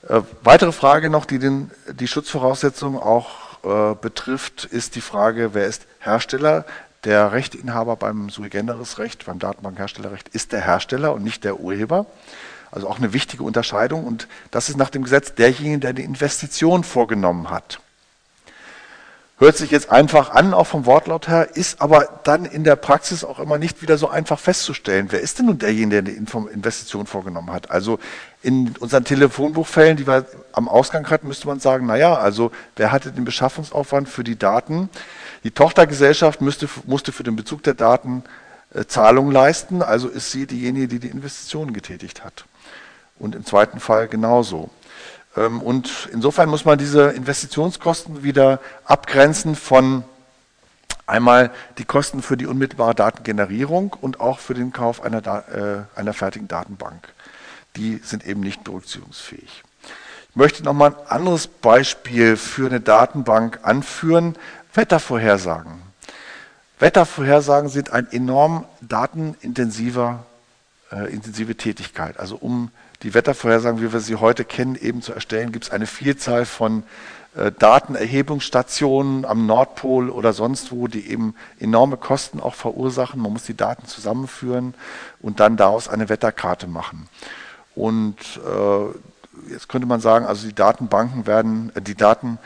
Äh, 0.08 0.22
weitere 0.42 0.72
Frage 0.72 1.10
noch, 1.10 1.24
die 1.24 1.38
den, 1.38 1.70
die 1.92 2.06
Schutzvoraussetzungen 2.06 3.00
auch 3.00 3.64
äh, 3.64 3.94
betrifft, 3.96 4.64
ist 4.64 4.94
die 4.94 5.00
Frage, 5.00 5.54
wer 5.54 5.66
ist 5.66 5.86
Hersteller? 5.98 6.64
Der 7.06 7.30
Rechteinhaber 7.30 7.94
beim 7.94 8.30
Sui 8.30 8.48
Generis 8.48 8.98
Recht, 8.98 9.26
beim 9.26 9.38
Datenbankherstellerrecht, 9.38 10.28
ist 10.30 10.50
der 10.50 10.60
Hersteller 10.60 11.14
und 11.14 11.22
nicht 11.22 11.44
der 11.44 11.60
Urheber. 11.60 12.06
Also 12.72 12.88
auch 12.88 12.98
eine 12.98 13.12
wichtige 13.12 13.44
Unterscheidung. 13.44 14.02
Und 14.02 14.26
das 14.50 14.68
ist 14.68 14.76
nach 14.76 14.90
dem 14.90 15.04
Gesetz 15.04 15.32
derjenige, 15.32 15.78
der 15.78 15.92
die 15.92 16.02
Investition 16.02 16.82
vorgenommen 16.82 17.48
hat. 17.48 17.78
Hört 19.38 19.56
sich 19.56 19.70
jetzt 19.70 19.90
einfach 19.90 20.30
an, 20.30 20.52
auch 20.52 20.66
vom 20.66 20.84
Wortlaut 20.84 21.28
her, 21.28 21.54
ist 21.54 21.80
aber 21.80 22.20
dann 22.24 22.44
in 22.44 22.64
der 22.64 22.74
Praxis 22.74 23.22
auch 23.22 23.38
immer 23.38 23.58
nicht 23.58 23.82
wieder 23.82 23.98
so 23.98 24.08
einfach 24.08 24.40
festzustellen. 24.40 25.06
Wer 25.10 25.20
ist 25.20 25.38
denn 25.38 25.46
nun 25.46 25.58
derjenige, 25.58 26.02
der 26.02 26.14
die 26.14 26.18
Investition 26.18 27.06
vorgenommen 27.06 27.52
hat? 27.52 27.70
Also 27.70 28.00
in 28.42 28.74
unseren 28.80 29.04
Telefonbuchfällen, 29.04 29.96
die 29.96 30.08
wir 30.08 30.24
am 30.52 30.68
Ausgang 30.68 31.08
hatten, 31.08 31.28
müsste 31.28 31.46
man 31.46 31.60
sagen, 31.60 31.86
naja, 31.86 32.14
also 32.16 32.50
wer 32.74 32.90
hatte 32.90 33.12
den 33.12 33.24
Beschaffungsaufwand 33.24 34.08
für 34.08 34.24
die 34.24 34.38
Daten? 34.38 34.88
Die 35.44 35.50
Tochtergesellschaft 35.50 36.40
müsste, 36.40 36.68
musste 36.86 37.12
für 37.12 37.22
den 37.22 37.36
Bezug 37.36 37.62
der 37.62 37.74
Daten 37.74 38.24
äh, 38.74 38.84
Zahlungen 38.86 39.32
leisten, 39.32 39.82
also 39.82 40.08
ist 40.08 40.30
sie 40.32 40.46
diejenige, 40.46 40.88
die 40.88 40.98
die 40.98 41.08
Investitionen 41.08 41.72
getätigt 41.72 42.24
hat. 42.24 42.44
Und 43.18 43.34
im 43.34 43.44
zweiten 43.44 43.80
Fall 43.80 44.08
genauso. 44.08 44.70
Ähm, 45.36 45.60
und 45.60 46.08
insofern 46.12 46.48
muss 46.48 46.64
man 46.64 46.78
diese 46.78 47.10
Investitionskosten 47.10 48.22
wieder 48.22 48.60
abgrenzen 48.84 49.54
von 49.54 50.04
einmal 51.06 51.52
die 51.78 51.84
Kosten 51.84 52.22
für 52.22 52.36
die 52.36 52.46
unmittelbare 52.46 52.94
Datengenerierung 52.94 53.96
und 54.00 54.20
auch 54.20 54.38
für 54.38 54.54
den 54.54 54.72
Kauf 54.72 55.02
einer, 55.02 55.24
äh, 55.48 55.98
einer 55.98 56.12
fertigen 56.12 56.48
Datenbank. 56.48 57.08
Die 57.76 58.00
sind 58.02 58.26
eben 58.26 58.40
nicht 58.40 58.64
berücksichtigungsfähig. 58.64 59.62
Ich 60.30 60.36
möchte 60.36 60.64
nochmal 60.64 60.90
ein 60.90 61.06
anderes 61.08 61.46
Beispiel 61.46 62.36
für 62.36 62.66
eine 62.66 62.80
Datenbank 62.80 63.60
anführen. 63.62 64.36
Wettervorhersagen. 64.76 65.82
Wettervorhersagen 66.78 67.70
sind 67.70 67.90
ein 67.90 68.10
enorm 68.12 68.66
datenintensiver 68.82 70.24
äh, 70.92 71.12
intensive 71.12 71.56
Tätigkeit. 71.56 72.18
Also 72.20 72.36
um 72.36 72.70
die 73.02 73.14
Wettervorhersagen, 73.14 73.80
wie 73.80 73.92
wir 73.92 74.00
sie 74.00 74.16
heute 74.16 74.44
kennen, 74.44 74.76
eben 74.76 75.02
zu 75.02 75.12
erstellen, 75.12 75.52
gibt 75.52 75.66
es 75.66 75.70
eine 75.70 75.86
Vielzahl 75.86 76.44
von 76.44 76.84
äh, 77.34 77.52
Datenerhebungsstationen 77.52 79.24
am 79.24 79.46
Nordpol 79.46 80.10
oder 80.10 80.32
sonst 80.32 80.72
wo, 80.72 80.86
die 80.86 81.08
eben 81.08 81.34
enorme 81.58 81.96
Kosten 81.96 82.40
auch 82.40 82.54
verursachen. 82.54 83.20
Man 83.20 83.32
muss 83.32 83.44
die 83.44 83.56
Daten 83.56 83.86
zusammenführen 83.86 84.74
und 85.20 85.40
dann 85.40 85.56
daraus 85.56 85.88
eine 85.88 86.08
Wetterkarte 86.08 86.66
machen. 86.66 87.08
Und 87.74 88.16
äh, 88.46 89.50
jetzt 89.52 89.68
könnte 89.68 89.86
man 89.86 90.00
sagen, 90.00 90.24
also 90.24 90.46
die 90.46 90.54
Datenbanken 90.54 91.26
werden, 91.26 91.72
äh, 91.74 91.82
die 91.82 91.94
Daten, 91.94 92.38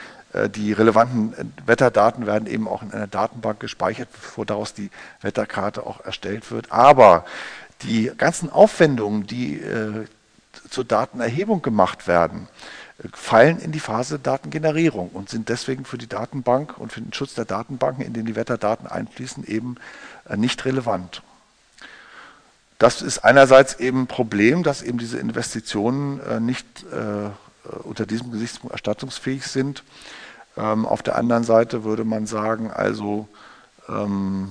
die 0.48 0.72
relevanten 0.72 1.34
äh, 1.34 1.44
Wetterdaten 1.66 2.26
werden 2.26 2.46
eben 2.46 2.68
auch 2.68 2.82
in 2.82 2.92
einer 2.92 3.06
Datenbank 3.06 3.60
gespeichert, 3.60 4.08
bevor 4.12 4.46
daraus 4.46 4.74
die 4.74 4.90
Wetterkarte 5.22 5.84
auch 5.84 6.04
erstellt 6.04 6.50
wird. 6.50 6.70
Aber 6.70 7.24
die 7.82 8.12
ganzen 8.16 8.50
Aufwendungen, 8.50 9.26
die 9.26 9.56
äh, 9.56 10.06
zur 10.68 10.84
Datenerhebung 10.84 11.62
gemacht 11.62 12.06
werden, 12.06 12.48
fallen 13.14 13.58
in 13.58 13.72
die 13.72 13.80
Phase 13.80 14.18
Datengenerierung 14.18 15.10
und 15.10 15.30
sind 15.30 15.48
deswegen 15.48 15.84
für 15.84 15.98
die 15.98 16.08
Datenbank 16.08 16.78
und 16.78 16.92
für 16.92 17.00
den 17.00 17.12
Schutz 17.12 17.34
der 17.34 17.44
Datenbanken, 17.44 18.04
in 18.04 18.12
denen 18.12 18.26
die 18.26 18.36
Wetterdaten 18.36 18.86
einfließen, 18.86 19.44
eben 19.46 19.76
äh, 20.28 20.36
nicht 20.36 20.64
relevant. 20.64 21.22
Das 22.78 23.02
ist 23.02 23.18
einerseits 23.18 23.78
eben 23.78 24.02
ein 24.02 24.06
Problem, 24.06 24.62
dass 24.62 24.82
eben 24.82 24.98
diese 24.98 25.18
Investitionen 25.18 26.20
äh, 26.20 26.40
nicht 26.40 26.66
äh, 26.84 27.30
unter 27.84 28.06
diesem 28.06 28.30
Gesichtspunkt 28.30 28.72
erstattungsfähig 28.72 29.46
sind. 29.46 29.82
Ähm, 30.56 30.86
auf 30.86 31.02
der 31.02 31.16
anderen 31.16 31.44
Seite 31.44 31.84
würde 31.84 32.04
man 32.04 32.26
sagen, 32.26 32.70
also 32.70 33.28
ähm, 33.88 34.48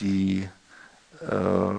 die 0.00 0.48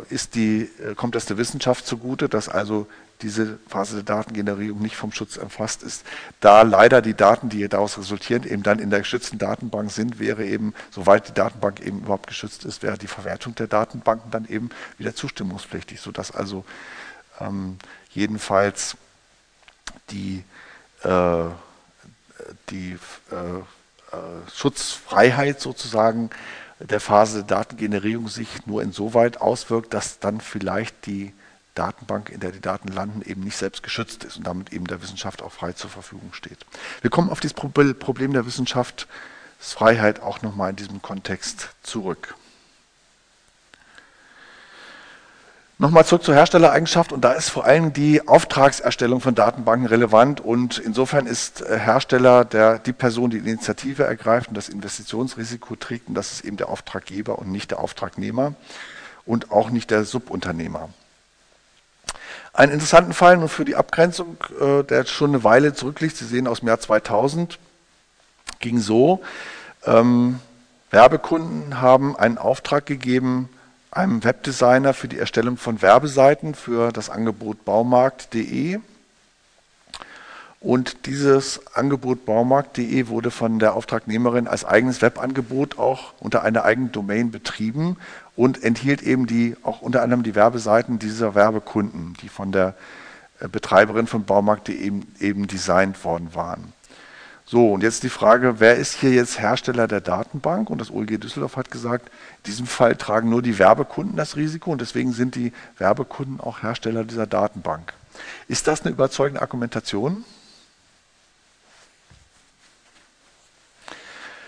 ist 0.10 0.34
die, 0.34 0.68
kommt 0.96 1.14
das 1.14 1.28
der 1.28 1.38
Wissenschaft 1.38 1.86
zugute, 1.86 2.28
dass 2.28 2.50
also 2.50 2.88
diese 3.22 3.58
Phase 3.68 3.96
der 3.96 4.04
Datengenerierung 4.04 4.82
nicht 4.82 4.96
vom 4.96 5.12
Schutz 5.12 5.38
erfasst 5.38 5.84
ist. 5.84 6.06
Da 6.40 6.62
leider 6.62 7.02
die 7.02 7.14
Daten, 7.14 7.50
die 7.50 7.68
daraus 7.68 7.98
resultieren, 7.98 8.44
eben 8.44 8.64
dann 8.64 8.80
in 8.80 8.90
der 8.90 9.00
geschützten 9.00 9.38
Datenbank 9.38 9.92
sind, 9.92 10.20
wäre 10.20 10.46
eben, 10.46 10.74
soweit 10.92 11.28
die 11.28 11.34
Datenbank 11.34 11.80
eben 11.80 12.00
überhaupt 12.00 12.28
geschützt 12.28 12.66
ist, 12.66 12.84
wäre 12.84 12.98
die 12.98 13.08
Verwertung 13.08 13.56
der 13.56 13.68
Datenbanken 13.68 14.32
dann 14.32 14.46
eben 14.46 14.70
wieder 14.98 15.16
zustimmungspflichtig, 15.16 16.00
sodass 16.00 16.32
also 16.32 16.64
ähm, 17.40 17.78
jedenfalls 18.12 18.98
die, 20.10 20.44
äh, 21.04 21.46
die 22.70 22.98
äh, 23.32 24.16
äh, 24.16 24.52
Schutzfreiheit 24.54 25.60
sozusagen 25.60 26.30
der 26.80 27.00
Phase 27.00 27.44
der 27.44 27.58
Datengenerierung 27.58 28.28
sich 28.28 28.66
nur 28.66 28.84
insoweit 28.84 29.42
auswirkt, 29.42 29.94
dass 29.94 30.20
dann 30.20 30.42
vielleicht 30.42 31.06
die 31.08 31.34
Datenbank, 31.74 32.30
in 32.30 32.40
der 32.40 32.52
die 32.52 32.62
Daten 32.62 32.88
landen, 32.88 33.22
eben 33.24 33.42
nicht 33.42 33.58
selbst 33.58 33.84
geschützt 33.84 34.24
ist 34.24 34.38
und 34.38 34.48
damit 34.48 34.74
eben 34.74 34.88
der 34.88 35.02
Wissenschaft 35.02 35.42
auch 35.42 35.52
frei 35.52 35.74
zur 35.74 35.90
Verfügung 35.90 36.34
steht. 36.34 36.66
Wir 37.02 37.10
kommen 37.10 37.30
auf 37.30 37.40
dieses 37.40 37.54
Problem 37.56 38.34
der 38.34 38.46
Wissenschaftsfreiheit 38.46 40.22
auch 40.22 40.42
nochmal 40.42 40.72
in 40.72 40.76
diesem 40.76 41.02
Kontext 41.02 41.70
zurück. 41.84 42.36
Nochmal 45.80 46.06
zurück 46.06 46.24
zur 46.24 46.34
Herstellereigenschaft. 46.34 47.12
Und 47.12 47.22
da 47.22 47.34
ist 47.34 47.50
vor 47.50 47.66
allem 47.66 47.94
die 47.94 48.28
Auftragserstellung 48.28 49.22
von 49.22 49.36
Datenbanken 49.36 49.86
relevant. 49.86 50.42
Und 50.42 50.80
insofern 50.80 51.28
ist 51.28 51.62
äh, 51.62 51.78
Hersteller 51.78 52.46
der, 52.46 52.80
die 52.80 52.94
Person, 52.94 53.30
die, 53.30 53.38
Initiative 53.38 54.04
ergreift 54.04 54.50
und 54.50 54.56
das 54.56 54.70
Investitionsrisiko 54.70 55.76
trägt 55.76 56.08
und 56.08 56.16
das 56.16 56.32
ist 56.32 56.46
eben 56.46 56.58
der 56.58 56.70
Auftraggeber 56.70 57.38
und 57.38 57.52
nicht 57.52 57.70
der 57.70 57.80
Auftragnehmer 57.80 58.56
und 59.26 59.52
auch 59.52 59.70
nicht 59.70 59.92
der 59.92 60.04
Subunternehmer. 60.04 60.90
Einen 62.54 62.72
interessanten 62.72 63.14
Fall 63.14 63.38
nur 63.38 63.50
für 63.50 63.64
die 63.64 63.76
Abgrenzung, 63.76 64.38
äh, 64.60 64.84
der 64.84 65.06
schon 65.06 65.30
eine 65.30 65.44
Weile 65.44 65.76
zurückliegt, 65.76 66.18
Sie 66.18 66.26
sehen 66.26 66.48
aus 66.48 66.62
dem 66.62 66.70
Jahr 66.70 66.80
2000, 66.80 67.60
ging 68.60 68.80
so, 68.80 69.22
ähm, 69.86 70.40
Werbekunden 70.90 71.82
haben 71.82 72.16
einen 72.16 72.40
Auftrag 72.40 72.88
gegeben, 72.88 73.50
einem 73.92 74.24
Webdesigner 74.24 74.94
für 74.94 75.08
die 75.08 75.20
Erstellung 75.20 75.58
von 75.58 75.82
Werbeseiten 75.82 76.56
für 76.56 76.92
das 76.92 77.10
Angebot 77.10 77.66
baumarkt.de. 77.66 78.80
Und 80.60 81.06
dieses 81.06 81.76
Angebot 81.76 82.26
baumarkt.de 82.26 83.08
wurde 83.08 83.30
von 83.30 83.60
der 83.60 83.76
Auftragnehmerin 83.76 84.48
als 84.48 84.66
eigenes 84.66 85.02
Webangebot 85.02 85.78
auch 85.78 86.14
unter 86.20 86.44
einer 86.44 86.66
eigenen 86.66 86.92
Domain 86.92 87.32
betrieben 87.32 87.98
und 88.36 88.64
enthielt 88.64 89.04
eben 89.04 89.28
die, 89.28 89.56
auch 89.64 89.82
unter 89.82 90.02
anderem 90.02 90.24
die 90.24 90.36
Werbeseiten 90.36 91.00
dieser 91.00 91.36
Werbekunden, 91.36 92.16
die 92.22 92.30
von 92.30 92.52
der 92.52 92.74
äh, 93.40 93.48
Betreiberin 93.48 94.08
von 94.08 94.26
Baumarkt.de 94.26 94.76
eben, 94.76 95.16
eben 95.20 95.48
designt 95.48 96.04
worden 96.04 96.34
waren. 96.34 96.74
So, 97.50 97.72
und 97.72 97.82
jetzt 97.82 98.04
die 98.04 98.10
Frage, 98.10 98.60
wer 98.60 98.76
ist 98.76 98.96
hier 98.96 99.12
jetzt 99.12 99.40
Hersteller 99.40 99.88
der 99.88 100.02
Datenbank? 100.02 100.70
Und 100.70 100.82
das 100.82 100.92
OLG 100.92 101.18
Düsseldorf 101.18 101.56
hat 101.56 101.72
gesagt, 101.72 102.10
in 102.10 102.52
diesem 102.52 102.68
Fall 102.68 102.98
tragen 102.98 103.30
nur 103.30 103.42
die 103.42 103.58
Werbekunden 103.58 104.18
das 104.18 104.36
Risiko 104.36 104.70
und 104.70 104.82
deswegen 104.82 105.14
sind 105.14 105.36
die 105.36 105.54
Werbekunden 105.78 106.42
auch 106.42 106.62
Hersteller 106.62 107.06
dieser 107.06 107.26
Datenbank. 107.26 107.94
Ist 108.50 108.68
das 108.68 108.82
eine 108.82 108.92
überzeugende 108.92 109.42
Argumentation? 109.42 110.26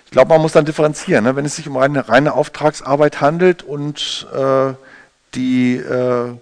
Ich 0.04 0.12
glaube, 0.12 0.30
man 0.30 0.42
muss 0.42 0.52
dann 0.52 0.66
differenzieren. 0.66 1.24
Ne? 1.24 1.38
Wenn 1.38 1.46
es 1.46 1.56
sich 1.56 1.70
um 1.70 1.78
eine 1.78 2.10
reine 2.10 2.34
Auftragsarbeit 2.34 3.22
handelt 3.22 3.64
und 3.64 4.28
äh, 4.36 4.74
die, 5.36 5.78
äh, 5.78 6.34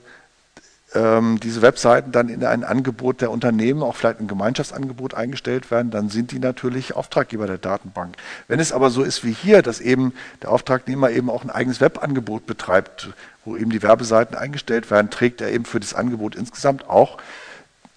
ähm, 0.93 1.39
diese 1.41 1.61
Webseiten 1.61 2.11
dann 2.11 2.29
in 2.29 2.43
ein 2.45 2.63
Angebot 2.63 3.21
der 3.21 3.31
Unternehmen, 3.31 3.83
auch 3.83 3.95
vielleicht 3.95 4.19
ein 4.19 4.27
Gemeinschaftsangebot 4.27 5.13
eingestellt 5.13 5.69
werden, 5.69 5.91
dann 5.91 6.09
sind 6.09 6.31
die 6.31 6.39
natürlich 6.39 6.95
Auftraggeber 6.95 7.45
der 7.45 7.57
Datenbank. 7.57 8.15
Wenn 8.47 8.59
es 8.59 8.71
aber 8.71 8.89
so 8.89 9.03
ist 9.03 9.23
wie 9.25 9.33
hier, 9.33 9.61
dass 9.61 9.81
eben 9.81 10.13
der 10.41 10.51
Auftragnehmer 10.51 11.09
eben 11.11 11.29
auch 11.29 11.43
ein 11.43 11.49
eigenes 11.49 11.81
Webangebot 11.81 12.45
betreibt, 12.45 13.09
wo 13.43 13.57
eben 13.57 13.69
die 13.69 13.83
Werbeseiten 13.83 14.35
eingestellt 14.35 14.89
werden, 14.89 15.09
trägt 15.09 15.41
er 15.41 15.51
eben 15.51 15.65
für 15.65 15.79
das 15.79 15.93
Angebot 15.93 16.35
insgesamt 16.35 16.89
auch 16.89 17.17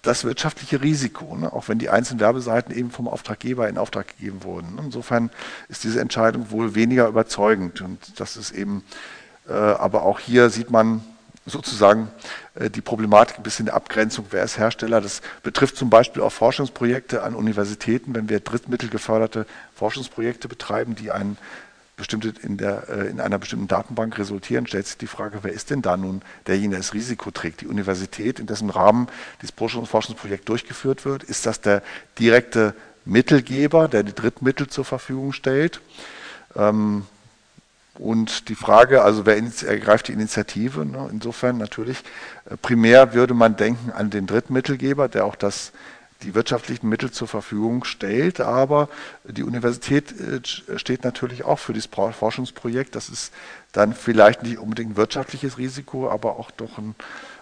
das 0.01 0.23
wirtschaftliche 0.23 0.81
Risiko, 0.81 1.37
ne? 1.37 1.53
auch 1.53 1.67
wenn 1.67 1.77
die 1.77 1.89
einzelnen 1.89 2.19
Werbeseiten 2.19 2.75
eben 2.75 2.91
vom 2.91 3.07
Auftraggeber 3.07 3.69
in 3.69 3.77
Auftrag 3.77 4.07
gegeben 4.17 4.43
wurden. 4.43 4.79
Insofern 4.83 5.29
ist 5.69 5.83
diese 5.83 6.01
Entscheidung 6.01 6.49
wohl 6.51 6.75
weniger 6.75 7.07
überzeugend 7.07 7.81
und 7.81 8.19
das 8.19 8.35
ist 8.35 8.51
eben, 8.51 8.83
äh, 9.47 9.53
aber 9.53 10.01
auch 10.01 10.19
hier 10.19 10.49
sieht 10.49 10.71
man, 10.71 11.03
sozusagen 11.45 12.09
äh, 12.55 12.69
die 12.69 12.81
Problematik 12.81 13.37
ein 13.37 13.43
bisschen 13.43 13.65
der 13.65 13.75
Abgrenzung, 13.75 14.27
wer 14.31 14.43
ist 14.43 14.57
Hersteller. 14.57 15.01
Das 15.01 15.21
betrifft 15.43 15.75
zum 15.75 15.89
Beispiel 15.89 16.21
auch 16.21 16.31
Forschungsprojekte 16.31 17.23
an 17.23 17.35
Universitäten, 17.35 18.13
wenn 18.15 18.29
wir 18.29 18.39
drittmittelgeförderte 18.39 19.45
Forschungsprojekte 19.75 20.47
betreiben, 20.47 20.95
die 20.95 21.11
einen 21.11 21.37
bestimmte 22.01 22.33
in, 22.41 22.57
der, 22.57 22.89
äh, 22.89 23.07
in 23.07 23.19
einer 23.19 23.37
bestimmten 23.37 23.67
Datenbank 23.67 24.17
resultieren, 24.17 24.65
stellt 24.67 24.87
sich 24.87 24.97
die 24.97 25.07
Frage, 25.07 25.39
wer 25.43 25.53
ist 25.53 25.69
denn 25.69 25.81
da 25.81 25.97
nun 25.97 26.21
derjenige, 26.47 26.71
der 26.71 26.79
das 26.79 26.93
Risiko 26.93 27.31
trägt? 27.31 27.61
Die 27.61 27.67
Universität, 27.67 28.39
in 28.39 28.47
dessen 28.47 28.69
Rahmen 28.69 29.07
dieses 29.41 29.55
Forschungsprojekt 29.55 30.49
durchgeführt 30.49 31.05
wird, 31.05 31.23
ist 31.23 31.45
das 31.45 31.61
der 31.61 31.83
direkte 32.17 32.73
Mittelgeber, 33.05 33.87
der 33.87 34.03
die 34.03 34.13
Drittmittel 34.13 34.67
zur 34.67 34.85
Verfügung 34.85 35.33
stellt? 35.33 35.81
Ähm, 36.55 37.05
und 38.01 38.49
die 38.49 38.55
Frage, 38.55 39.03
also 39.03 39.27
wer 39.27 39.37
ergreift 39.37 40.07
die 40.07 40.13
Initiative? 40.13 40.85
Ne? 40.85 41.07
Insofern 41.11 41.59
natürlich, 41.59 41.99
äh, 42.49 42.57
primär 42.57 43.13
würde 43.13 43.35
man 43.35 43.55
denken 43.55 43.91
an 43.91 44.09
den 44.09 44.25
Drittmittelgeber, 44.25 45.07
der 45.07 45.25
auch 45.25 45.35
das 45.35 45.71
die 46.23 46.35
wirtschaftlichen 46.35 46.87
Mittel 46.89 47.11
zur 47.11 47.27
Verfügung 47.27 47.83
stellt, 47.83 48.41
aber 48.41 48.89
die 49.23 49.43
Universität 49.43 50.13
äh, 50.19 50.77
steht 50.77 51.03
natürlich 51.03 51.43
auch 51.43 51.59
für 51.59 51.73
dieses 51.73 51.89
Forschungsprojekt. 51.91 52.95
Das 52.95 53.09
ist 53.09 53.31
dann 53.71 53.93
vielleicht 53.93 54.43
nicht 54.43 54.57
unbedingt 54.57 54.91
ein 54.91 54.97
wirtschaftliches 54.97 55.57
Risiko, 55.57 56.09
aber 56.09 56.39
auch 56.39 56.51
doch 56.51 56.77
ein, 56.77 56.95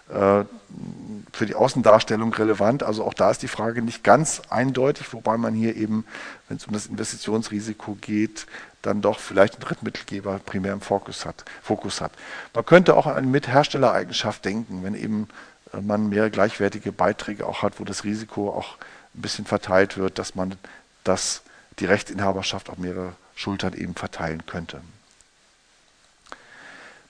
für 0.10 1.46
die 1.46 1.56
Außendarstellung 1.56 2.34
relevant. 2.34 2.84
Also 2.84 3.04
auch 3.06 3.14
da 3.14 3.30
ist 3.32 3.44
die 3.44 3.48
Frage 3.48 3.82
nicht 3.82 4.04
ganz 4.04 4.42
eindeutig, 4.50 5.14
wobei 5.14 5.38
man 5.38 5.54
hier 5.54 5.76
eben, 5.76 6.06
wenn 6.48 6.58
es 6.58 6.66
um 6.66 6.74
das 6.74 6.88
Investitionsrisiko 6.88 7.96
geht, 8.02 8.48
dann 8.82 9.02
doch 9.02 9.20
vielleicht 9.20 9.56
einen 9.56 9.64
Drittmittelgeber 9.64 10.40
primär 10.46 10.74
im 10.74 10.82
Fokus 10.82 11.26
hat. 11.26 11.46
Fokus 11.62 12.02
hat. 12.02 12.12
Man 12.54 12.66
könnte 12.66 12.96
auch 12.96 13.06
an 13.06 13.30
Mitherstellereigenschaft 13.30 14.44
denken, 14.46 14.84
wenn 14.84 14.96
eben 14.96 15.28
man 15.80 16.10
mehr 16.10 16.30
gleichwertige 16.30 16.92
Beiträge 16.92 17.46
auch 17.46 17.62
hat, 17.62 17.80
wo 17.80 17.84
das 17.84 18.04
Risiko 18.04 18.50
auch 18.50 18.78
ein 19.14 19.22
bisschen 19.22 19.46
verteilt 19.46 19.98
wird, 19.98 20.18
dass 20.18 20.34
man 20.36 20.56
das, 21.04 21.42
die 21.80 21.86
Rechtsinhaberschaft 21.86 22.70
auf 22.70 22.78
mehrere 22.78 23.14
Schultern 23.36 23.74
eben 23.74 23.96
verteilen 23.96 24.46
könnte. 24.46 24.82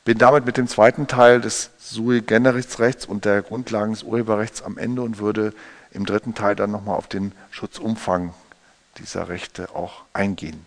Bin 0.05 0.17
damit 0.17 0.45
mit 0.45 0.57
dem 0.57 0.67
zweiten 0.67 1.07
Teil 1.07 1.41
des 1.41 1.71
sui 1.77 2.21
generis 2.21 2.79
Rechts 2.79 3.05
und 3.05 3.25
der 3.25 3.41
Grundlagen 3.41 3.91
des 3.91 4.03
Urheberrechts 4.03 4.61
am 4.61 4.77
Ende 4.77 5.01
und 5.01 5.19
würde 5.19 5.53
im 5.91 6.05
dritten 6.05 6.35
Teil 6.35 6.55
dann 6.55 6.71
nochmal 6.71 6.95
auf 6.95 7.07
den 7.07 7.33
Schutzumfang 7.51 8.33
dieser 8.97 9.29
Rechte 9.29 9.75
auch 9.75 10.03
eingehen. 10.13 10.65